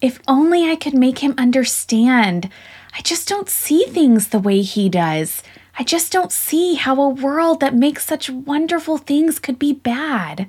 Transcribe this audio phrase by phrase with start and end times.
[0.00, 2.50] If only I could make him understand.
[2.96, 5.42] I just don't see things the way he does.
[5.78, 10.48] I just don't see how a world that makes such wonderful things could be bad.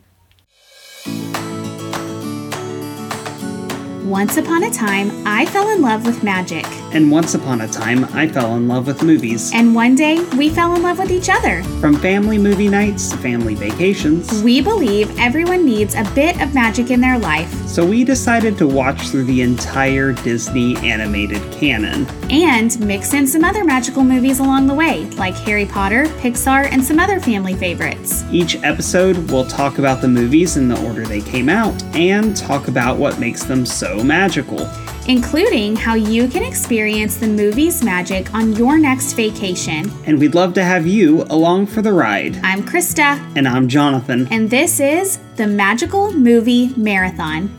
[4.05, 6.65] Once upon a time, I fell in love with magic.
[6.97, 9.51] And once upon a time, I fell in love with movies.
[9.53, 11.61] And one day, we fell in love with each other.
[11.79, 16.89] From family movie nights to family vacations, We believe everyone needs a bit of magic
[16.89, 22.07] in their life so we decided to watch through the entire Disney animated canon.
[22.31, 26.83] and mix in some other magical movies along the way, like Harry Potter, Pixar, and
[26.83, 28.23] some other family favorites.
[28.31, 32.67] Each episode, we'll talk about the movies in the order they came out and talk
[32.67, 34.67] about what makes them so magical.
[35.07, 39.89] Including how you can experience the movie's magic on your next vacation.
[40.05, 42.35] And we'd love to have you along for the ride.
[42.43, 44.27] I'm Christa, And I'm Jonathan.
[44.31, 47.49] and this is the Magical Movie Marathon.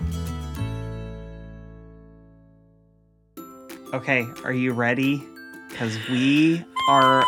[3.95, 5.25] Okay, are you ready?
[5.71, 7.25] Because we are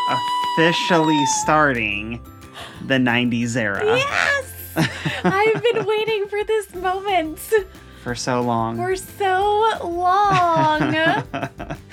[0.58, 2.20] officially starting
[2.86, 4.52] the 90s era Yes!
[5.24, 7.38] I've been waiting for this moment
[8.02, 8.76] for so long.
[8.76, 11.24] for so long.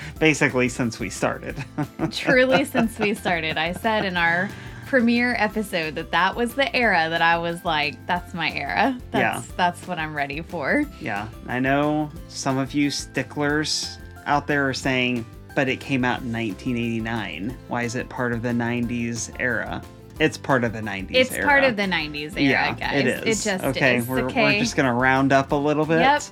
[0.20, 1.62] Basically, since we started.
[2.10, 4.48] Truly, since we started, I said in our
[4.86, 8.98] premiere episode that that was the era that I was like, that's my era.
[9.10, 10.84] That's, That's what I'm ready for.
[11.00, 16.22] yeah, I know some of you sticklers out there are saying, but it came out
[16.22, 17.56] in 1989.
[17.68, 19.82] Why is it part of the 90s era?
[20.18, 21.44] It's part of the 90s It's era.
[21.46, 23.00] part of the 90s era, yeah, guys.
[23.00, 23.46] it is.
[23.46, 24.06] It just okay, is.
[24.06, 24.42] we're, okay.
[24.44, 26.00] we're just gonna round up a little bit.
[26.00, 26.22] Yep.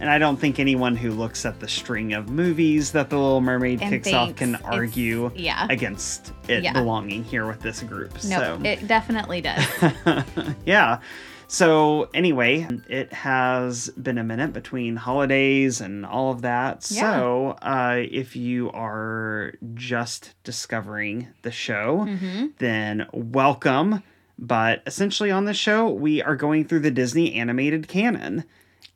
[0.00, 3.40] And I don't think anyone who looks at the string of movies that the Little
[3.40, 5.66] Mermaid And kicks off can argue yeah.
[5.70, 6.72] against it Yeah.
[6.72, 8.12] belonging here with this group.
[8.24, 9.64] No, so it definitely does.
[10.66, 10.98] yeah.
[11.48, 16.86] So anyway, it has been a minute between holidays and all of that.
[16.90, 17.00] Yeah.
[17.18, 22.46] So uh, if you are just discovering the show, Mm-hmm.
[22.58, 24.02] then welcome.
[24.38, 28.44] But essentially, on the show, we are going through the Disney animated canon,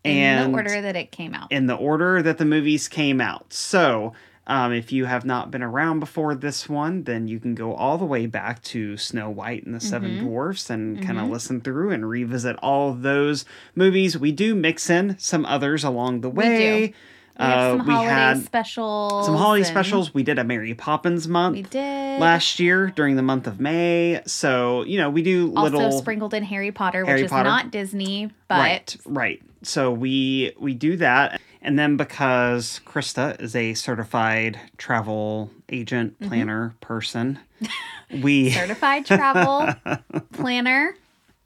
[0.04, 1.50] and in the order that it came out.
[1.50, 3.50] in the order that the movies came out.
[3.52, 4.12] So,
[4.50, 7.96] um, if you have not been around before this one, then you can go all
[7.96, 10.24] the way back to Snow White and the 7 Mm-hmm.
[10.26, 13.44] Dwarfs and kind of listen through and revisit all of those
[13.74, 14.18] movies.
[14.18, 16.80] We do mix in some others along the way.
[16.80, 16.94] we
[17.36, 19.24] have Uh, some we holiday had specials.
[19.26, 20.12] some holiday specials.
[20.12, 22.20] We did a Mary Poppins month We did.
[22.20, 24.20] last year during the month of May.
[24.26, 27.48] So, you know, we do also little sprinkled in Harry Potter, Harry which is Potter.
[27.48, 33.54] not Disney, but right right so we we do that and then because christa is
[33.56, 36.28] a certified travel agent Mm-hmm.
[36.28, 37.38] planner person
[38.22, 39.68] we certified travel
[40.32, 40.94] planner,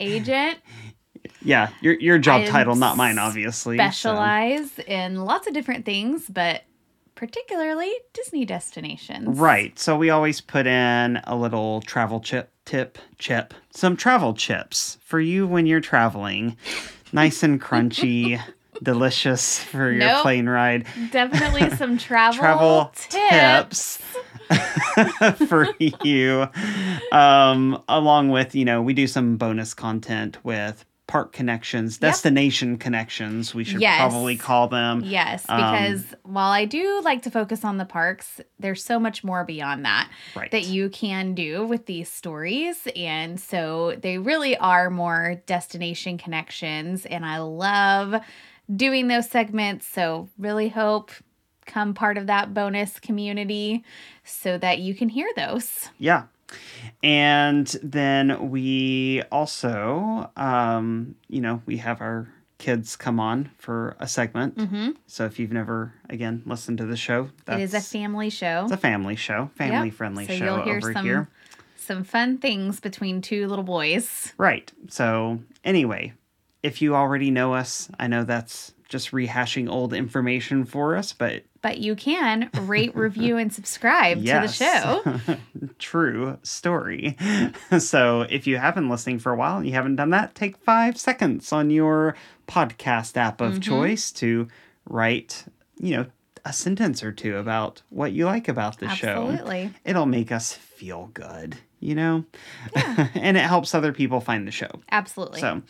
[0.00, 0.58] agent,
[1.42, 6.28] yeah your, your job title not mine obviously so- specialize in lots of different things,
[6.28, 6.62] but
[7.16, 9.38] particularly Disney destinations.
[9.38, 14.98] right so we always put in a little travel chip tip chip some travel chips
[15.04, 16.56] for you when you're traveling
[17.12, 18.40] nice and crunchy
[18.82, 20.22] delicious for your Nope.
[20.22, 23.98] plane ride Definitely some travel, travel tips.
[24.50, 26.46] tips for you.
[27.12, 33.54] Um, along with, you know, we do some bonus content with park connections, destination connections,
[33.54, 33.96] we should Yes.
[33.98, 35.02] probably call them.
[35.04, 39.22] Yes, Um, because while I do like to focus on the parks, there's so much
[39.22, 40.50] more beyond that Right.
[40.50, 42.88] that you can do with these stories.
[42.96, 47.04] And so they really are more destination connections.
[47.04, 48.14] And I love
[48.74, 49.86] doing those segments.
[49.86, 51.10] So really hope
[51.66, 53.84] come part of that bonus community
[54.22, 55.88] so that you can hear those.
[55.98, 56.24] Yeah.
[57.02, 64.06] And then we also, um, you know, we have our kids come on for a
[64.06, 64.56] segment.
[64.56, 64.90] Mm-hmm.
[65.06, 68.62] So if you've never, again, listened to the show, that's It is a family show.
[68.64, 71.28] it's a family show, family friendly So show over some here.
[71.76, 74.32] some fun things between two little boys.
[74.38, 74.70] Right.
[74.88, 76.12] So, anyway,
[76.64, 81.42] if you already know us, I know that's just rehashing old information for us, but
[81.60, 84.56] But you can rate, review, and subscribe yes.
[84.56, 85.38] to the show.
[85.78, 87.18] True story.
[87.78, 90.56] so, if you have been listening for a while and you haven't done that, take
[90.56, 92.16] five seconds on your
[92.48, 93.60] podcast app of mm-hmm.
[93.60, 94.48] choice to
[94.88, 95.44] write,
[95.78, 96.06] you know,
[96.46, 99.28] a sentence or two about what you like about the show.
[99.28, 99.70] Absolutely.
[99.84, 102.24] It'll make us feel good, you know?
[102.74, 103.08] Yeah.
[103.14, 104.70] and it helps other people find the show.
[104.90, 105.40] Absolutely.
[105.40, 105.62] So,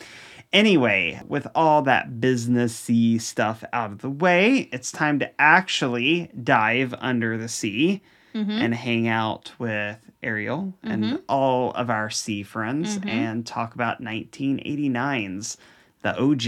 [0.55, 6.93] anyway, with all that businessy stuff out of the way, it's time to actually dive
[6.99, 8.01] under the sea
[8.33, 8.51] Mm-hmm.
[8.51, 13.07] and hang out with Ariel and all of our sea friends Mm-hmm.
[13.07, 15.55] and talk about 1989's
[16.01, 16.43] The OG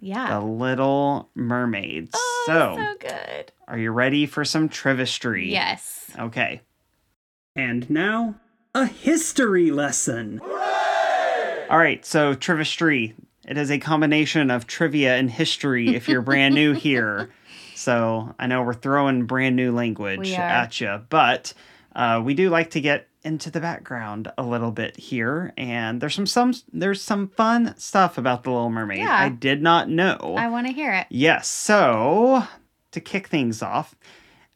[0.00, 0.30] Yeah.
[0.32, 2.08] The Little Mermaid.
[2.14, 3.52] oh, so, so good.
[3.66, 5.50] are you ready for some trivistry?
[5.52, 6.10] Yes.
[6.18, 6.62] Okay.
[7.54, 8.36] And now,
[8.74, 10.40] a history lesson.
[10.40, 13.14] All right, so trivistry.
[13.48, 17.30] It is a combination of trivia and history if you're brand new here.
[17.74, 21.54] So I know we're throwing brand new language at you, but
[21.96, 26.14] uh, we do like to get into the background a little bit here, and there's
[26.14, 28.98] some some there's some fun stuff about the Little Mermaid.
[28.98, 29.16] Yeah.
[29.16, 30.34] I did not know.
[30.36, 31.06] I want to hear it.
[31.08, 31.48] Yes.
[31.48, 32.44] So,
[32.92, 33.94] to kick things off,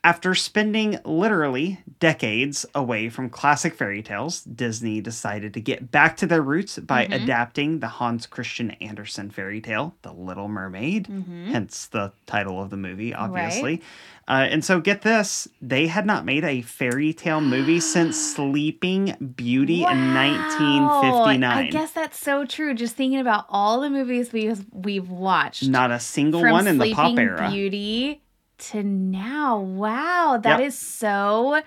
[0.05, 6.27] after spending literally decades away from classic fairy tales, Disney decided to get back to
[6.27, 7.23] their roots by Mhm.
[7.23, 12.71] adapting the Hans Christian Andersen fairy tale, The Little Mermaid, hmm hence the title of
[12.71, 13.81] the movie, obviously.
[14.29, 19.17] Uh, and so, get this they had not made a fairy tale movie since Sleeping
[19.37, 21.45] Beauty in 1959.
[21.67, 22.75] I guess that's so true.
[22.75, 25.69] Just thinking about all the movies we've we've watched.
[25.69, 27.51] Not a single one in the pop era.
[27.51, 28.22] Beauty
[28.71, 29.59] to now.
[29.61, 30.69] Wow, that Yep.
[30.69, 31.63] is so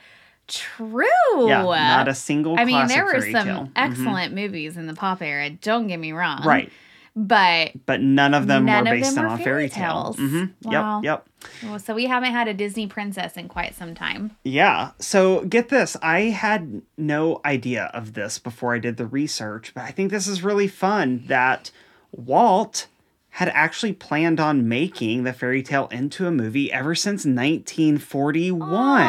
[0.48, 1.06] true.
[1.48, 3.64] Yeah, not a single I mean, there were some tale.
[3.66, 3.72] Mhm.
[3.76, 5.50] excellent movies in the pop era.
[5.50, 6.44] Don't get me wrong.
[6.44, 6.72] Right.
[7.18, 10.14] But but none of them None were of based them on were fairy fairy tale.
[10.14, 10.18] tales.
[10.18, 11.02] hmm Wow.
[11.02, 11.50] Yep, yep.
[11.64, 14.36] well, so we haven't had a Disney princess in quite some time.
[14.44, 14.92] Yeah.
[15.00, 15.96] So get this.
[16.02, 20.28] I had no idea of this before I did the research, but I think this
[20.28, 21.72] is really fun that
[22.12, 22.88] Walt
[23.36, 29.02] had actually planned on making the fairy tale into a movie ever since 1941.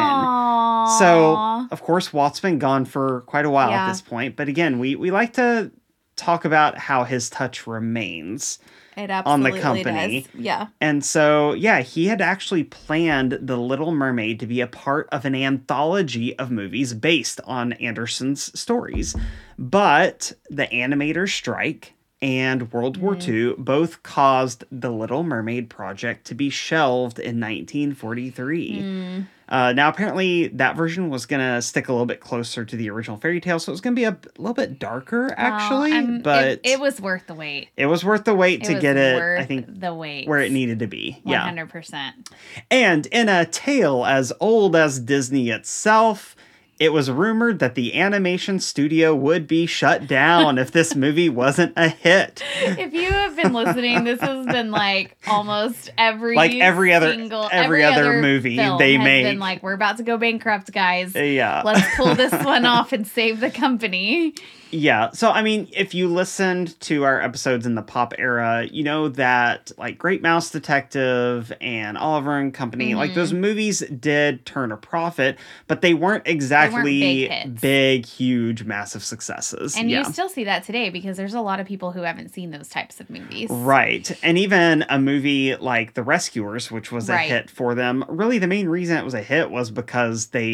[0.99, 1.37] So,
[1.71, 3.85] of course, Walt's been gone for quite a while Yeah.
[3.85, 5.71] at this point, but again, we we like to
[6.17, 8.59] talk about how his touch remains.
[8.97, 10.21] on the company.
[10.23, 10.29] does.
[10.41, 10.67] Yeah.
[10.81, 15.23] And so, yeah, he had actually planned The Little Mermaid to be a part of
[15.23, 19.15] an anthology of movies based on Andersen's stories.
[19.59, 26.35] But the animator strike and World War II both caused the Little Mermaid project to
[26.35, 28.71] be shelved in 1943.
[28.81, 29.27] Mm.
[29.49, 32.89] Uh, now, apparently, that version was going to stick a little bit closer to the
[32.89, 35.93] original fairy tale, so it was going to be a little bit darker, actually.
[35.93, 37.69] I'm- but it, it was worth the wait.
[37.77, 40.27] it was worth the wait to was get it, I think, the wait.
[40.27, 41.19] where it needed to be.
[41.23, 41.43] One Yeah.
[41.45, 42.29] hundred percent.
[42.69, 46.35] And in a tale as old as Disney itself,
[46.79, 51.73] it was rumored that the animation studio would be shut down if this movie wasn't
[51.75, 52.43] a hit.
[52.61, 57.49] If you have been listening, this has been like almost every Like every other- single,
[57.51, 59.25] every other movie film they make.
[59.25, 61.13] Been like we're about to go bankrupt, guys.
[61.15, 61.61] Yeah.
[61.65, 64.33] Let's pull this one off and save the company.
[64.71, 65.11] Yeah.
[65.11, 69.09] So, I mean, if you listened to our episodes in the pop era, you know
[69.09, 73.15] that like Great Mouse Detective and Oliver and Company, like Mhm.
[73.15, 75.37] those movies did turn a profit,
[75.67, 77.61] but they weren't exactly big hits.
[77.61, 79.75] big, huge, massive successes.
[79.77, 79.99] And yeah.
[79.99, 82.69] you still see that today because there's a lot of people who haven't seen those
[82.69, 83.49] types of movies.
[83.49, 84.11] Right.
[84.23, 87.29] And even a movie like The Rescuers, which was a Right.
[87.29, 90.47] hit for them, really the main reason it was a hit was because they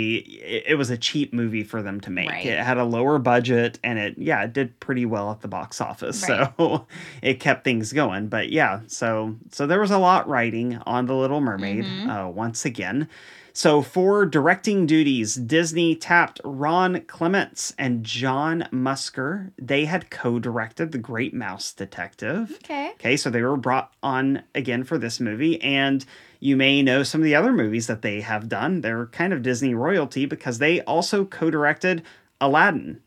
[0.43, 2.29] it, it was a cheap movie for them to make.
[2.29, 2.45] Right.
[2.45, 5.79] It had a lower budget and it yeah, it did pretty well at the box
[5.81, 6.27] office.
[6.29, 6.51] Right.
[6.57, 6.87] So
[7.21, 8.27] it kept things going.
[8.27, 12.25] But yeah, so so there was a lot writing on The Little Mermaid Mhm.
[12.27, 13.07] uh, once again.
[13.55, 19.51] So for directing duties, Disney tapped Ron Clements and John Musker.
[19.59, 22.51] They had co-directed The Great Mouse Detective.
[22.63, 22.89] Okay.
[22.95, 26.03] Okay, so they were brought on again for this movie, and
[26.39, 28.81] you may know some of the other movies that they have done.
[28.81, 32.01] They're kind of Disney royalty because they also co directed
[32.41, 33.01] Aladdin,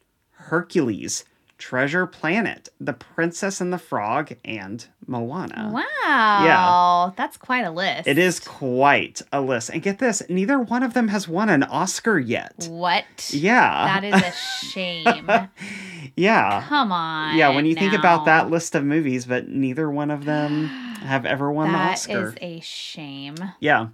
[0.46, 1.24] Hercules,
[1.58, 5.70] Treasure Planet, The Princess and the Frog, and Moana.
[5.72, 5.82] Wow.
[6.44, 7.10] Yeah.
[7.16, 8.06] That's quite a list.
[8.06, 9.70] It is quite a list.
[9.70, 12.66] And get this, neither one of them has won an Oscar yet.
[12.70, 13.30] What?
[13.30, 14.00] Yeah.
[14.00, 15.28] That is a shame.
[16.16, 16.62] yeah.
[16.68, 17.36] Come on.
[17.36, 21.24] Yeah, when you think about that list of movies, but neither one of them have
[21.24, 22.28] ever won the Oscar.
[22.28, 23.36] is a shame.
[23.60, 23.88] Yeah.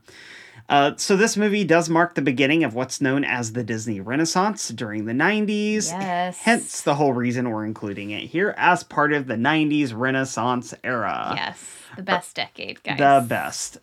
[0.68, 4.68] Uh, so this movie does mark the beginning of what's known as the Disney Renaissance
[4.68, 5.90] during the 90s.
[5.90, 6.38] Yes.
[6.38, 11.32] Hence the whole reason we're including it here as part of the 90s Renaissance era.
[11.36, 11.58] yes.
[11.96, 12.98] The best decade, guys.
[12.98, 13.78] The best.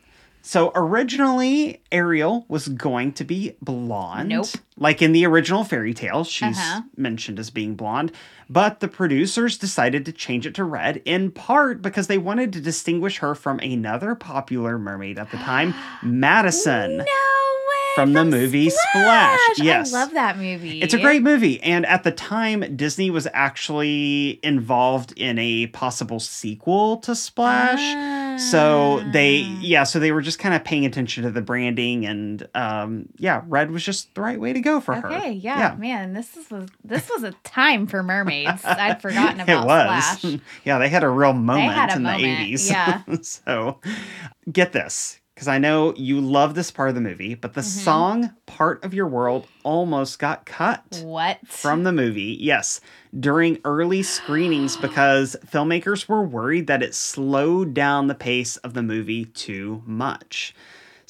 [0.50, 4.29] So originally, Ariel was going to be blonde.
[4.29, 4.48] Nope.
[4.77, 6.82] Like in the original fairy tale, she's Uh-huh.
[6.98, 8.12] mentioned as being blonde.
[8.50, 12.62] But the producers decided to change it to red, in part because they wanted to
[12.62, 16.98] distinguish her from another popular mermaid at the time, Madison.
[16.98, 17.06] No way.
[17.94, 19.39] From the movie Splash.
[19.58, 19.94] Yes.
[19.94, 20.82] I love that movie.
[20.82, 21.62] It's a great movie.
[21.62, 27.79] And at the time, Disney was actually involved in a possible sequel to Splash.
[28.39, 32.48] So they, yeah, so they were just kind of paying attention to the branding, and
[32.55, 35.12] um, yeah, red was just the right way to go for her.
[35.12, 38.63] Okay, yeah, man, this was this was a time for mermaids.
[38.63, 40.05] I'd forgotten about it was.
[40.19, 40.39] Splash.
[40.65, 42.69] yeah, they had a real moment a in moment, the 80s.
[42.69, 43.03] yeah.
[43.22, 43.79] so
[44.51, 47.79] get this, because I know you love this part of the movie, but the Mm-hmm.
[47.79, 51.39] song Part of Your World almost got cut What?
[51.48, 52.36] from the movie.
[52.41, 52.81] Yes,
[53.17, 58.84] during early screenings because filmmakers were worried that it slowed down the pace of the
[58.84, 60.53] movie too much.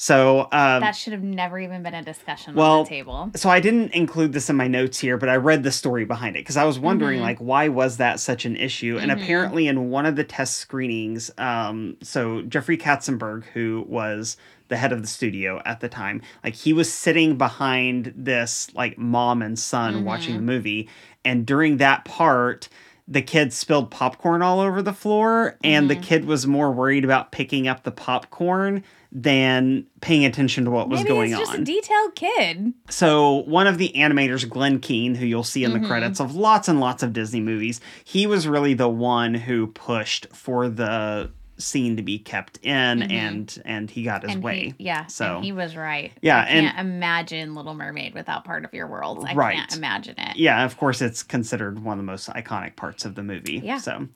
[0.01, 3.32] So, um, that should have never even been a discussion well, on the table.
[3.36, 6.38] so I didn't include this in my notes here, but I read the story behind
[6.38, 7.24] it because I was wondering, Mm-hmm.
[7.25, 8.98] like, why was that such an issue?
[8.98, 14.38] And apparently, in one of the test screenings, um, so Jeffrey Katzenberg, who was
[14.70, 18.98] the head of the studio at the time, like he was sitting behind this like
[18.98, 20.46] mom and son watching Mm-hmm.
[20.46, 20.89] the movie,
[21.25, 22.70] and during that part.
[23.12, 26.04] The kid spilled popcorn all over the floor, and the Mm-hmm.
[26.04, 31.00] kid was more worried about picking up the popcorn than paying attention to what was
[31.00, 31.62] Maybe going he's just on.
[31.62, 32.74] a detailed kid.
[32.92, 35.82] So one of the animators, Glenn Keane, who you'll see in Mm-hmm.
[35.82, 39.66] the credits of lots and lots of Disney movies, he was really the one who
[39.66, 44.38] pushed for the scene to be kept in, and and he got his Mm-hmm.
[44.38, 44.74] And way.
[44.78, 46.12] he, yeah, So and he was right.
[46.22, 49.25] Yeah, I and- can't imagine Little Mermaid without part of your world.
[49.28, 49.56] I Right.
[49.56, 50.38] can't imagine it.
[50.38, 53.62] yeah, of course, it's considered one of the most iconic parts of the movie.
[53.63, 53.78] Yeah.
[53.78, 54.08] So,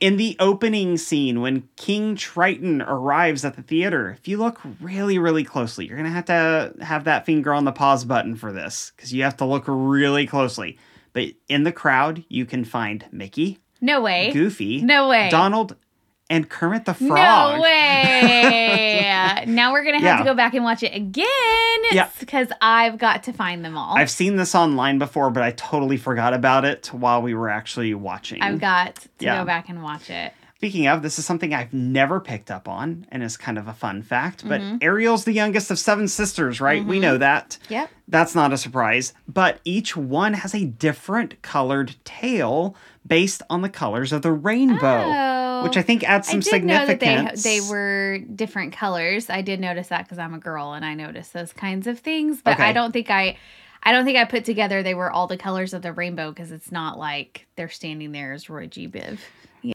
[0.00, 5.18] in the opening scene, when King Triton arrives at the theater, if you look really,
[5.18, 8.92] really closely, you're gonna have to have that finger on the pause button for this
[8.96, 10.78] because you have to look really closely.
[11.12, 14.30] But in the crowd, you can find Mickey, No way.
[14.32, 15.28] Goofy, No way.
[15.30, 15.76] Donald,
[16.28, 17.56] and Kermit the Frog.
[17.56, 19.44] No way.
[19.46, 20.18] now we're gonna have Yeah.
[20.18, 21.26] to go back and watch it again.
[21.92, 22.08] Yeah.
[22.18, 23.96] Because I've got to find them all.
[23.96, 27.94] I've seen this online before, but I totally forgot about it while we were actually
[27.94, 28.42] watching.
[28.42, 29.38] I've got to Yeah.
[29.40, 30.32] go back and watch it.
[30.56, 33.74] Speaking of, this is something I've never picked up on and is kind of a
[33.74, 34.42] fun fact.
[34.48, 34.76] But Mm-hmm.
[34.80, 36.82] Ariel's the youngest of seven sisters, right?
[36.82, 37.58] We know that.
[37.68, 37.90] Yep.
[38.08, 39.12] That's not a surprise.
[39.28, 42.74] But each one has a different colored tail
[43.06, 45.62] based on the colors of the rainbow, Oh.
[45.64, 47.42] which I think adds some I did know that significance.
[47.42, 49.30] they they were different colors.
[49.30, 52.42] I did notice that because I'm a girl and I notice those kinds of things.
[52.42, 52.64] But Okay.
[52.64, 53.36] I don't think I,
[53.82, 56.50] I don't think I put together they were all the colors of the rainbow because
[56.52, 58.88] it's not like they're standing there as Roy G.
[58.88, 59.18] Biv.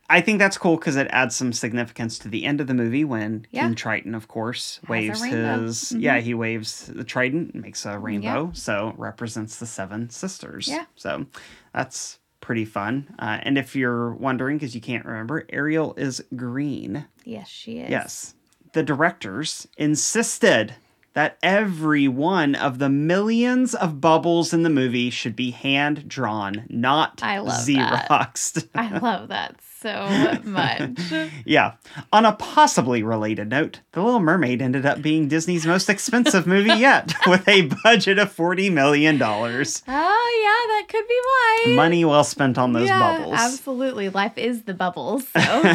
[0.09, 3.03] I think that's cool because it adds some significance to the end of the movie
[3.03, 3.63] when Yeah.
[3.63, 5.37] King Triton, of course, waves rainbow.
[5.37, 5.65] Mm-hmm.
[5.65, 5.91] his.
[5.91, 10.67] Yeah, he waves the trident, and makes a rainbow, so represents the seven sisters.
[10.69, 10.85] Yeah.
[10.95, 11.25] So
[11.73, 13.13] that's pretty fun.
[13.19, 17.05] Uh, and if you're wondering, because you can't remember, Ariel is green.
[17.23, 17.89] Yes, she is.
[17.89, 18.35] Yes.
[18.73, 20.75] The directors insisted
[21.13, 26.65] that every one of the millions of bubbles in the movie should be hand drawn,
[26.69, 28.07] not I love that.
[28.09, 28.69] Xeroxed.
[28.75, 30.99] I love that so much.
[31.45, 31.73] Yeah.
[32.13, 36.73] On a possibly related note, The Little Mermaid ended up being Disney's most expensive movie
[36.73, 39.21] yet, with a budget of $40 million.
[39.21, 41.73] Oh yeah, that could be why.
[41.75, 43.35] Money well spent on those yeah, bubbles.
[43.37, 44.09] Absolutely.
[44.09, 45.27] Life is the bubbles.
[45.27, 45.73] So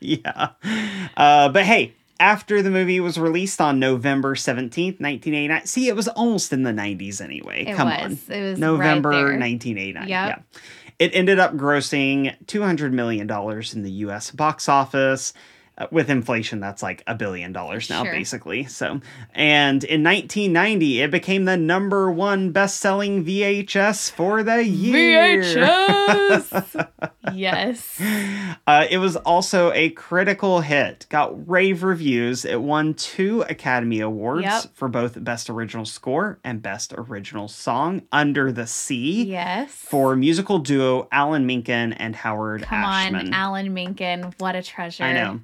[0.00, 0.50] yeah.
[1.16, 6.06] Uh, but hey, after the movie was released on November 17th, 1989, see, it was
[6.06, 7.64] almost in the 90s anyway.
[7.64, 8.28] It Come was.
[8.28, 8.36] on.
[8.36, 10.08] It was November right 1989.
[10.08, 10.08] Yep.
[10.08, 10.60] Yeah.
[11.00, 15.32] It ended up grossing $200 million in the US box office.
[15.78, 18.12] Uh, with inflation, that's like a billion dollars now, Sure.
[18.12, 18.64] basically.
[18.66, 19.00] So,
[19.34, 25.40] and in 1990, it became the number one best selling VHS for the year.
[25.42, 26.88] VHS.
[27.32, 27.98] yes.
[28.66, 32.44] Uh, it was also a critical hit, got rave reviews.
[32.44, 34.62] It won two Academy Awards Yep.
[34.74, 39.70] for both Best Original Score and Best Original Song, Under the Sea, Yes.
[39.70, 43.28] for musical duo Alan Menken and Howard Come Ashman.
[43.28, 44.34] on, Alan Menken.
[44.38, 45.04] What a treasure.
[45.04, 45.40] I know.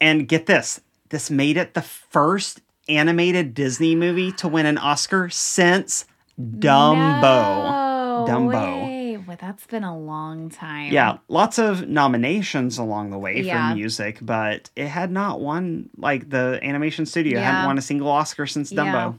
[0.00, 5.28] And get this this made it the first animated Disney movie to win an Oscar
[5.30, 6.04] since
[6.40, 7.22] Dumbo.
[7.22, 8.48] No Dumbo.
[8.82, 9.18] way.
[9.26, 10.92] Well, that's been a long time.
[10.92, 13.70] Yeah, lots of nominations along the way Yeah.
[13.70, 17.50] for music, but it had not won like the animation studio Yeah.
[17.50, 18.84] hadn't won a single Oscar since Yeah.
[18.84, 19.18] Dumbo.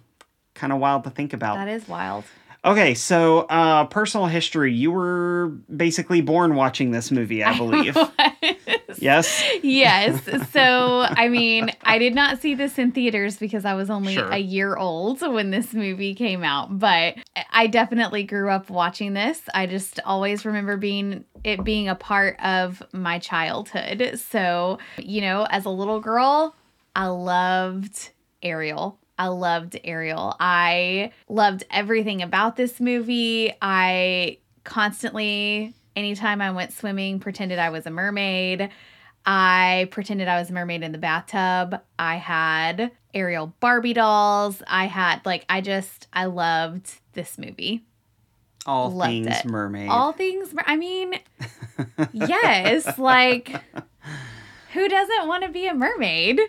[0.56, 1.58] Kind of wild to think about.
[1.58, 2.24] That is wild.
[2.66, 4.74] Okay, so uh personal history.
[4.74, 7.98] You were basically born watching this movie, I believe.
[8.98, 9.42] yes.
[9.64, 10.20] yes.
[10.52, 14.28] So, I mean, I did not see this in theaters because I was only Sure.
[14.30, 17.16] a year old when this movie came out, but
[17.52, 19.42] I definitely grew up watching this.
[19.54, 24.20] I just always remember being it being a part of my childhood.
[24.20, 26.54] So, you know, as a little girl,
[26.96, 28.10] I loved
[28.44, 28.99] Ariel.
[29.20, 30.34] I loved Ariel.
[30.40, 33.54] I loved everything about this movie.
[33.62, 38.70] I constantly, anytime I went swimming, pretended I was a mermaid.
[39.26, 41.82] I pretended I was a mermaid in the bathtub.
[42.00, 44.64] I had Ariel Barbie dolls.
[44.66, 47.84] I had like I just I loved this movie.
[48.66, 49.46] All Loved things it.
[49.46, 49.90] mermaid.
[49.90, 51.16] All things I mean
[52.14, 53.50] yes, like
[54.74, 56.40] who doesn't want to be a mermaid?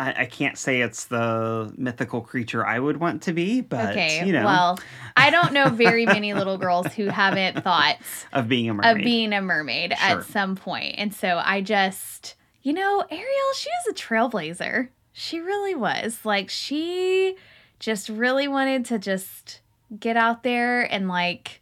[0.00, 4.24] I, I can't say it's the mythical creature I would want to be, but okay.
[4.26, 4.78] you know, Well,
[5.14, 7.96] I don't know very many little girls who haven't thought
[8.32, 8.96] of being a mermaid.
[8.96, 10.18] of being a mermaid Sure.
[10.20, 10.94] at some point.
[10.96, 14.88] And so I just, you know, Ariel, she was a trailblazer.
[15.12, 16.20] She really was.
[16.24, 17.36] Like she
[17.78, 19.60] just really wanted to just
[19.98, 21.60] get out there and like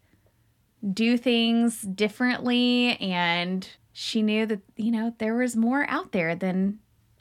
[0.93, 6.79] do things differently and she knew that, you know, there was more out there than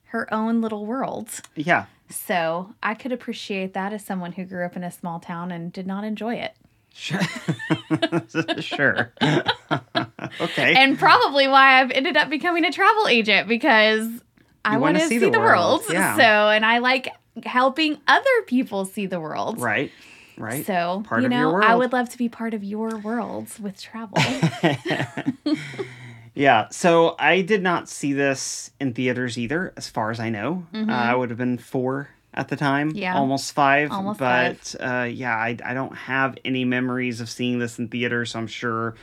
[0.08, 1.30] her own little world.
[1.56, 1.86] yeah.
[2.10, 5.74] So I could appreciate that as someone who grew up in a small town and
[5.74, 6.54] did not enjoy it.
[6.94, 7.20] Sure.
[8.60, 9.12] sure.
[10.42, 10.74] okay.
[10.76, 14.08] and probably why I've ended up becoming a travel agent because
[14.66, 15.82] I You want wanna to see, the, world.
[15.92, 16.16] yeah.
[16.16, 17.10] So, and I like
[17.46, 19.60] helping other people see the world.
[19.60, 19.92] right.
[20.40, 20.66] Right.
[20.68, 23.60] So, Part you of your know, I would love to be part of your worlds
[23.60, 24.18] with travel.
[26.38, 26.68] yeah.
[26.70, 30.66] So I did not see this in theaters either, as far as I know.
[30.74, 32.90] Uh, I would have been four at the time.
[32.90, 32.98] Mm-hmm.
[33.00, 33.18] Yeah.
[33.18, 33.92] Almost five.
[33.92, 38.32] Almost but uh, yeah, I, I don't have any memories of seeing this in theaters.
[38.32, 38.96] So I'm sure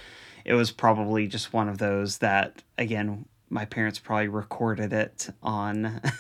[0.45, 6.01] it was probably just one of those that, again, my parents probably recorded it on.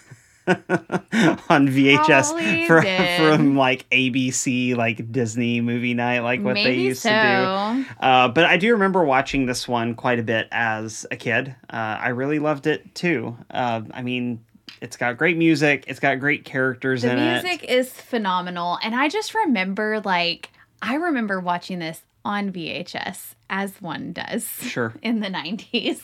[1.49, 3.19] on VHS Probably from, did.
[3.19, 7.09] from like ABC, like Disney movie night, like what they used so.
[7.09, 8.05] to do.
[8.05, 11.55] Uh, but I do remember watching this one quite a bit as a kid.
[11.71, 13.37] Uh, I really loved it too.
[13.51, 14.45] Uh, I mean,
[14.83, 15.85] it's got great music.
[15.87, 18.79] It's got great characters The in music is phenomenal.
[18.83, 20.51] And I just remember, like,
[20.83, 24.45] I remember watching this on VHS, as one does.
[24.63, 24.95] Sure.
[25.03, 26.01] in the 90s.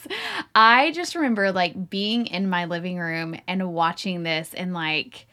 [0.54, 5.26] I just remember like being in my living room and watching this and like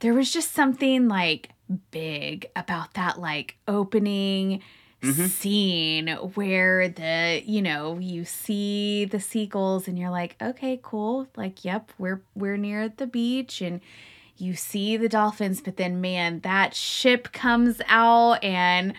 [0.00, 1.50] there was just something like
[1.90, 4.62] big about that like opening
[5.02, 5.28] Mhm.
[5.28, 11.64] scene where the you know you see the seagulls and you're like okay cool like
[11.66, 13.82] yep we're we're near the beach and
[14.38, 18.94] you see the dolphins but then man that ship comes out and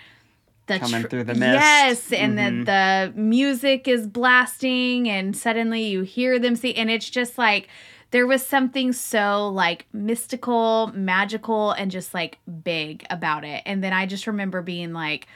[0.67, 1.53] the Coming tr- through the mist.
[1.53, 2.65] Yes, and Mhm.
[2.65, 7.67] the the music is blasting, and suddenly you hear them see, and it's just like
[8.12, 13.63] there was something so like mystical, magical, and just like big about it.
[13.65, 15.27] And then I just remember being like,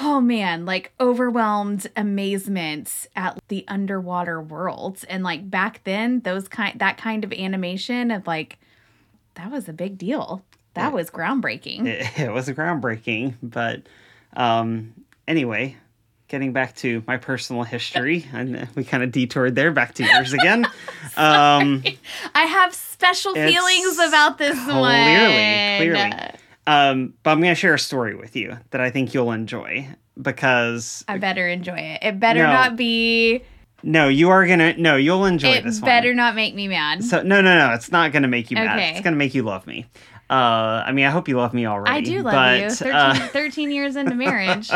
[0.00, 5.04] oh man, like overwhelmed amazement at the underwater worlds.
[5.04, 8.58] And like back then, those kind that kind of animation of like
[9.34, 10.42] that was a big deal.
[10.74, 10.94] That Yeah.
[10.94, 11.86] was groundbreaking.
[11.86, 13.82] It, it was groundbreaking, but
[14.34, 14.94] um,
[15.28, 15.76] anyway,
[16.28, 19.72] getting back to my personal history, and we kind of detoured there.
[19.72, 20.64] Back to yours again.
[21.16, 21.82] um,
[22.34, 25.76] I have special feelings about this clearly, one.
[25.78, 26.12] clearly.
[26.66, 29.88] Um, but I'm going to share a story with you that I think you'll enjoy
[30.20, 32.02] because I better enjoy it.
[32.02, 32.52] It better No.
[32.52, 33.42] not be.
[33.82, 36.16] no, you are gonna no, you'll enjoy It this better one.
[36.16, 37.02] not make me mad.
[37.02, 38.78] So no, no, no, it's not gonna make you mad.
[38.78, 39.86] It's gonna make you love me.
[40.30, 41.90] Uh, I mean, I hope you love me already.
[41.96, 42.70] I do love but, you.
[42.70, 44.70] 13, uh, 13 years into marriage.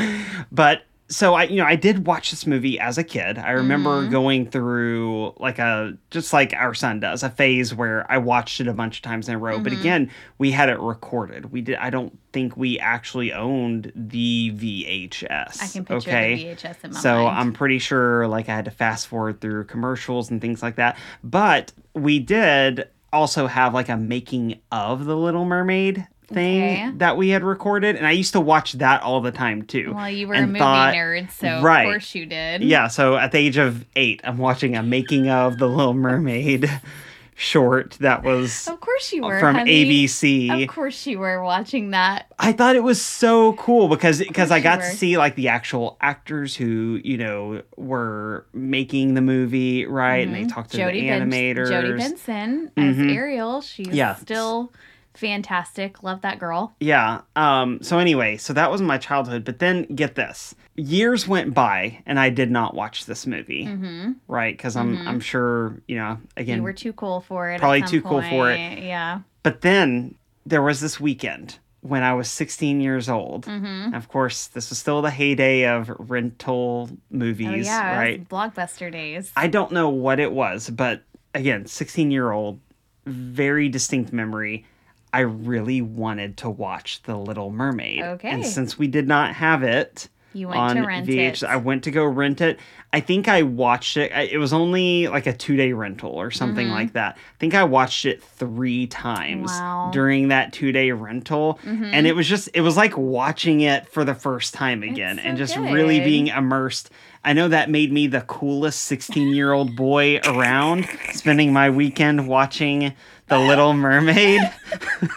[0.52, 3.38] but so I, you know, I did watch this movie as a kid.
[3.38, 4.10] I remember Mhm.
[4.10, 8.68] going through like a just like our son does, a phase where I watched it
[8.68, 9.58] a bunch of times in a row.
[9.58, 9.80] But Mhm.
[9.80, 11.50] again, we had it recorded.
[11.50, 11.76] We did.
[11.76, 15.62] I don't think we actually owned the VHS.
[15.62, 16.34] I can picture okay?
[16.34, 17.38] the VHS in my so mind.
[17.38, 20.98] I'm pretty sure like I had to fast forward through commercials and things like that.
[21.24, 26.90] But we did also have like a making of the Little Mermaid thing Okay.
[26.96, 29.94] that we had recorded and I used to watch that all the time too.
[29.94, 31.84] well, you were a movie thought- nerd, so right.
[31.84, 32.62] of course you did.
[32.62, 36.70] Yeah, so at the age of 8, I'm watching a making of the Little Mermaid
[37.40, 39.38] short that was Of course you were.
[39.38, 39.84] from honey.
[40.06, 40.64] ABC.
[40.64, 42.26] Of course you were watching that.
[42.36, 45.96] I thought it was so cool because because I got to see like the actual
[46.00, 50.26] actors who you know were making the movie, right?
[50.26, 50.52] And they Mhm.
[50.52, 51.68] talked to Jodi the Ben- animators.
[51.68, 53.14] Jodi Benson as Mhm.
[53.14, 53.60] Ariel.
[53.60, 53.88] She's
[54.20, 54.72] still
[55.18, 56.02] fantastic.
[56.02, 56.74] Love that girl.
[56.80, 57.20] Yeah.
[57.36, 57.80] Um.
[57.82, 59.44] So anyway, so that was my childhood.
[59.44, 64.12] But then get this: years went by, and I did not watch this movie, Mm-hmm.
[64.28, 64.56] right?
[64.56, 65.06] Because I'm Mhm.
[65.06, 66.58] I'm sure you know again.
[66.58, 67.60] you were too cool for it.
[67.60, 68.78] probably too cool for it.
[68.82, 69.20] Yeah.
[69.42, 70.14] But then
[70.46, 73.46] there was this weekend when I was 16 years old.
[73.46, 73.94] Mm-hmm.
[73.94, 78.28] Of course, this was still the heyday of rental movies, Oh yeah, right?
[78.28, 79.30] blockbuster days.
[79.36, 81.02] I don't know what it was, but
[81.34, 82.58] again, 16 year old,
[83.06, 84.64] very distinct memory.
[85.12, 88.02] I really wanted to watch The Little Mermaid.
[88.02, 88.30] Okay.
[88.30, 91.42] And since we did not have it, You went on to rent VH.
[91.42, 91.48] it.
[91.48, 92.58] I went to go rent it.
[92.92, 94.12] I think I watched it.
[94.14, 97.16] I- It was only like a two day rental or something like that.
[97.16, 99.62] I think I watched it three times Mm-hmm.
[99.64, 99.82] Wow.
[99.84, 99.92] Mm-hmm.
[99.92, 101.58] during that two day rental.
[101.64, 105.36] And it was just, it was like watching it for the first time again and
[105.36, 106.90] so just really being immersed.
[107.24, 112.28] I know that made me the coolest 16 year old boy around, spending my weekend
[112.28, 112.94] watching
[113.26, 114.40] The Little Mermaid.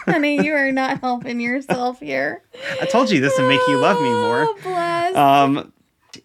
[0.04, 2.42] Honey, you are not helping yourself here.
[2.80, 4.42] I told you this would make you love me more.
[4.42, 5.16] Oh, bless.
[5.16, 5.72] Um,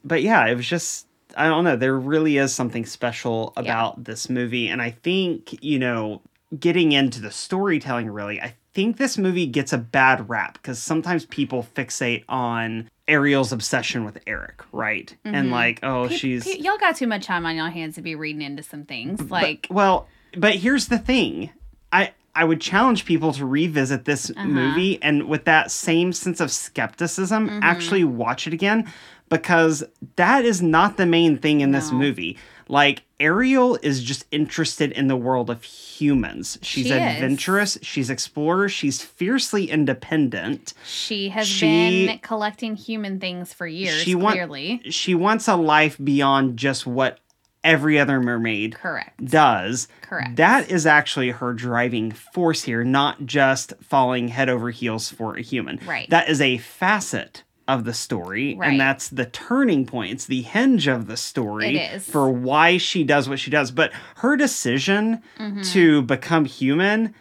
[0.04, 1.76] but yeah, it was just I don't know.
[1.76, 6.22] There really is something special about this movie, and I think you know,
[6.60, 11.26] getting into the storytelling, really, I think this movie gets a bad rap because sometimes
[11.26, 15.16] people fixate on Ariel's obsession with Eric, right?
[15.26, 18.02] And like, oh, Pe- she's pe- y'all got too much time on y'all hands to
[18.04, 19.32] be reading into some things.
[19.32, 21.50] Like, well, but here's the thing.
[21.92, 24.46] I I would challenge people to revisit this Uh-huh.
[24.46, 27.60] movie and with that same sense of skepticism Mm-hmm.
[27.63, 28.88] actually watch it again
[29.30, 29.84] because
[30.18, 32.38] that is not the main thing in this movie.
[32.70, 36.58] Like Ariel is just interested in the world of humans.
[36.62, 40.74] She's She adventurous, she's explorer, she's fiercely independent.
[40.86, 44.82] she has She- been collecting human things for years, She want- clearly.
[44.90, 47.20] She wants a life beyond just what
[47.64, 49.26] every other mermaid Correct.
[49.26, 49.88] does.
[50.02, 50.36] Correct.
[50.38, 55.42] That is actually her driving force here, not just falling head over heels for a
[55.42, 55.80] human.
[55.86, 56.10] Right.
[56.10, 58.72] That is a facet of the story, Right.
[58.72, 60.12] and that's the turning point.
[60.14, 62.10] It's the hinge of the story It is.
[62.10, 63.72] for why she does what she does.
[63.72, 65.62] But her decision Mm-hmm.
[65.74, 67.14] to become human.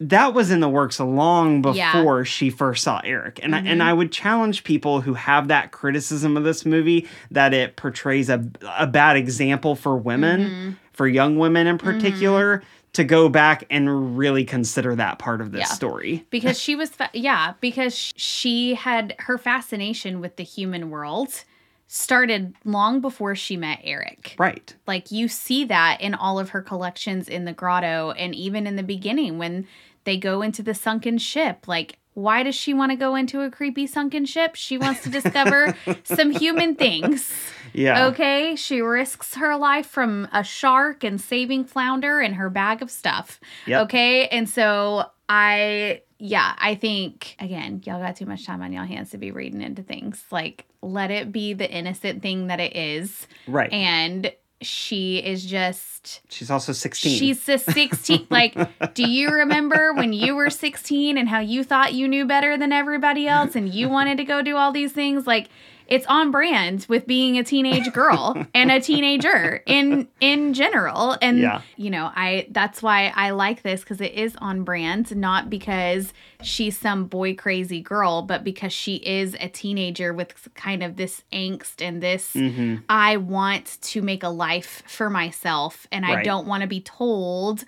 [0.00, 1.90] That was in the works long Yeah.
[1.92, 1.98] Mm-hmm.
[1.98, 3.38] before she first saw Eric.
[3.40, 7.54] And I, and I would challenge people who have that criticism of this movie that
[7.54, 8.44] it portrays a,
[8.76, 10.70] a bad example for women, Mm-hmm.
[10.92, 15.60] for young women in particular, to go back and really consider that part of this
[15.60, 15.66] Yeah.
[15.74, 16.26] story.
[16.30, 21.44] because she was fa- yeah because she had her fascination with the human world
[21.88, 24.34] started long before she met Eric.
[24.38, 24.74] Right.
[24.86, 28.76] Like you see that in all of her collections in the grotto and even in
[28.76, 29.66] the beginning when
[30.04, 31.68] they go into the sunken ship.
[31.68, 34.54] Like why does she want to go into a creepy sunken ship?
[34.54, 37.30] She wants to discover some human things.
[37.72, 38.06] Yeah.
[38.08, 42.90] Okay, she risks her life from a shark and saving flounder and her bag of
[42.90, 43.40] stuff.
[43.66, 43.84] Yep.
[43.84, 48.84] Okay, and so I, yeah, I think again, y'all got too much time on y'all
[48.84, 50.22] hands to be reading into things.
[50.30, 53.72] Like, let it be the innocent thing that it is, Right.
[53.72, 54.30] and
[54.64, 56.20] she is just.
[56.28, 57.18] She's also 16.
[57.18, 58.26] She's a 16.
[58.30, 62.56] like, do you remember when you were 16 and how you thought you knew better
[62.56, 65.26] than everybody else and you wanted to go do all these things?
[65.26, 65.48] Like,
[65.92, 71.16] it's on brand with being a teenage girl and a teenager in in general.
[71.20, 71.60] And Yeah.
[71.76, 76.12] you know i that's why i like this because it is on brand not because
[76.42, 81.22] she's some boy crazy girl but because she is a teenager with kind of this
[81.32, 85.86] angst and this hmm I want to make a life for myself.
[85.92, 87.64] And I don't want to be told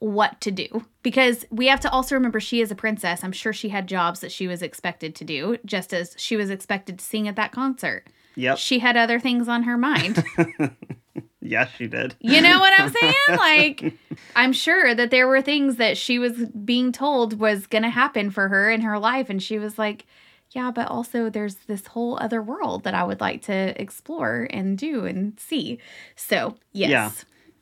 [0.00, 3.24] what to do because we have to also remember she is a princess.
[3.24, 6.50] I'm sure she had jobs that she was expected to do just as she was
[6.50, 8.06] expected to sing at that concert.
[8.36, 8.58] Yep.
[8.58, 10.24] She had other things on her mind.
[11.40, 12.14] yes, she did.
[12.20, 13.14] You know what I'm saying?
[13.30, 13.94] Like,
[14.36, 16.32] I'm sure that there were things that she was
[16.64, 19.28] being told was going to happen for her in her life.
[19.28, 20.06] And she was like,
[20.50, 24.78] yeah, but also there's this whole other world that I would like to explore and
[24.78, 25.78] do and see.
[26.16, 26.90] So, yes.
[26.90, 27.10] Yeah.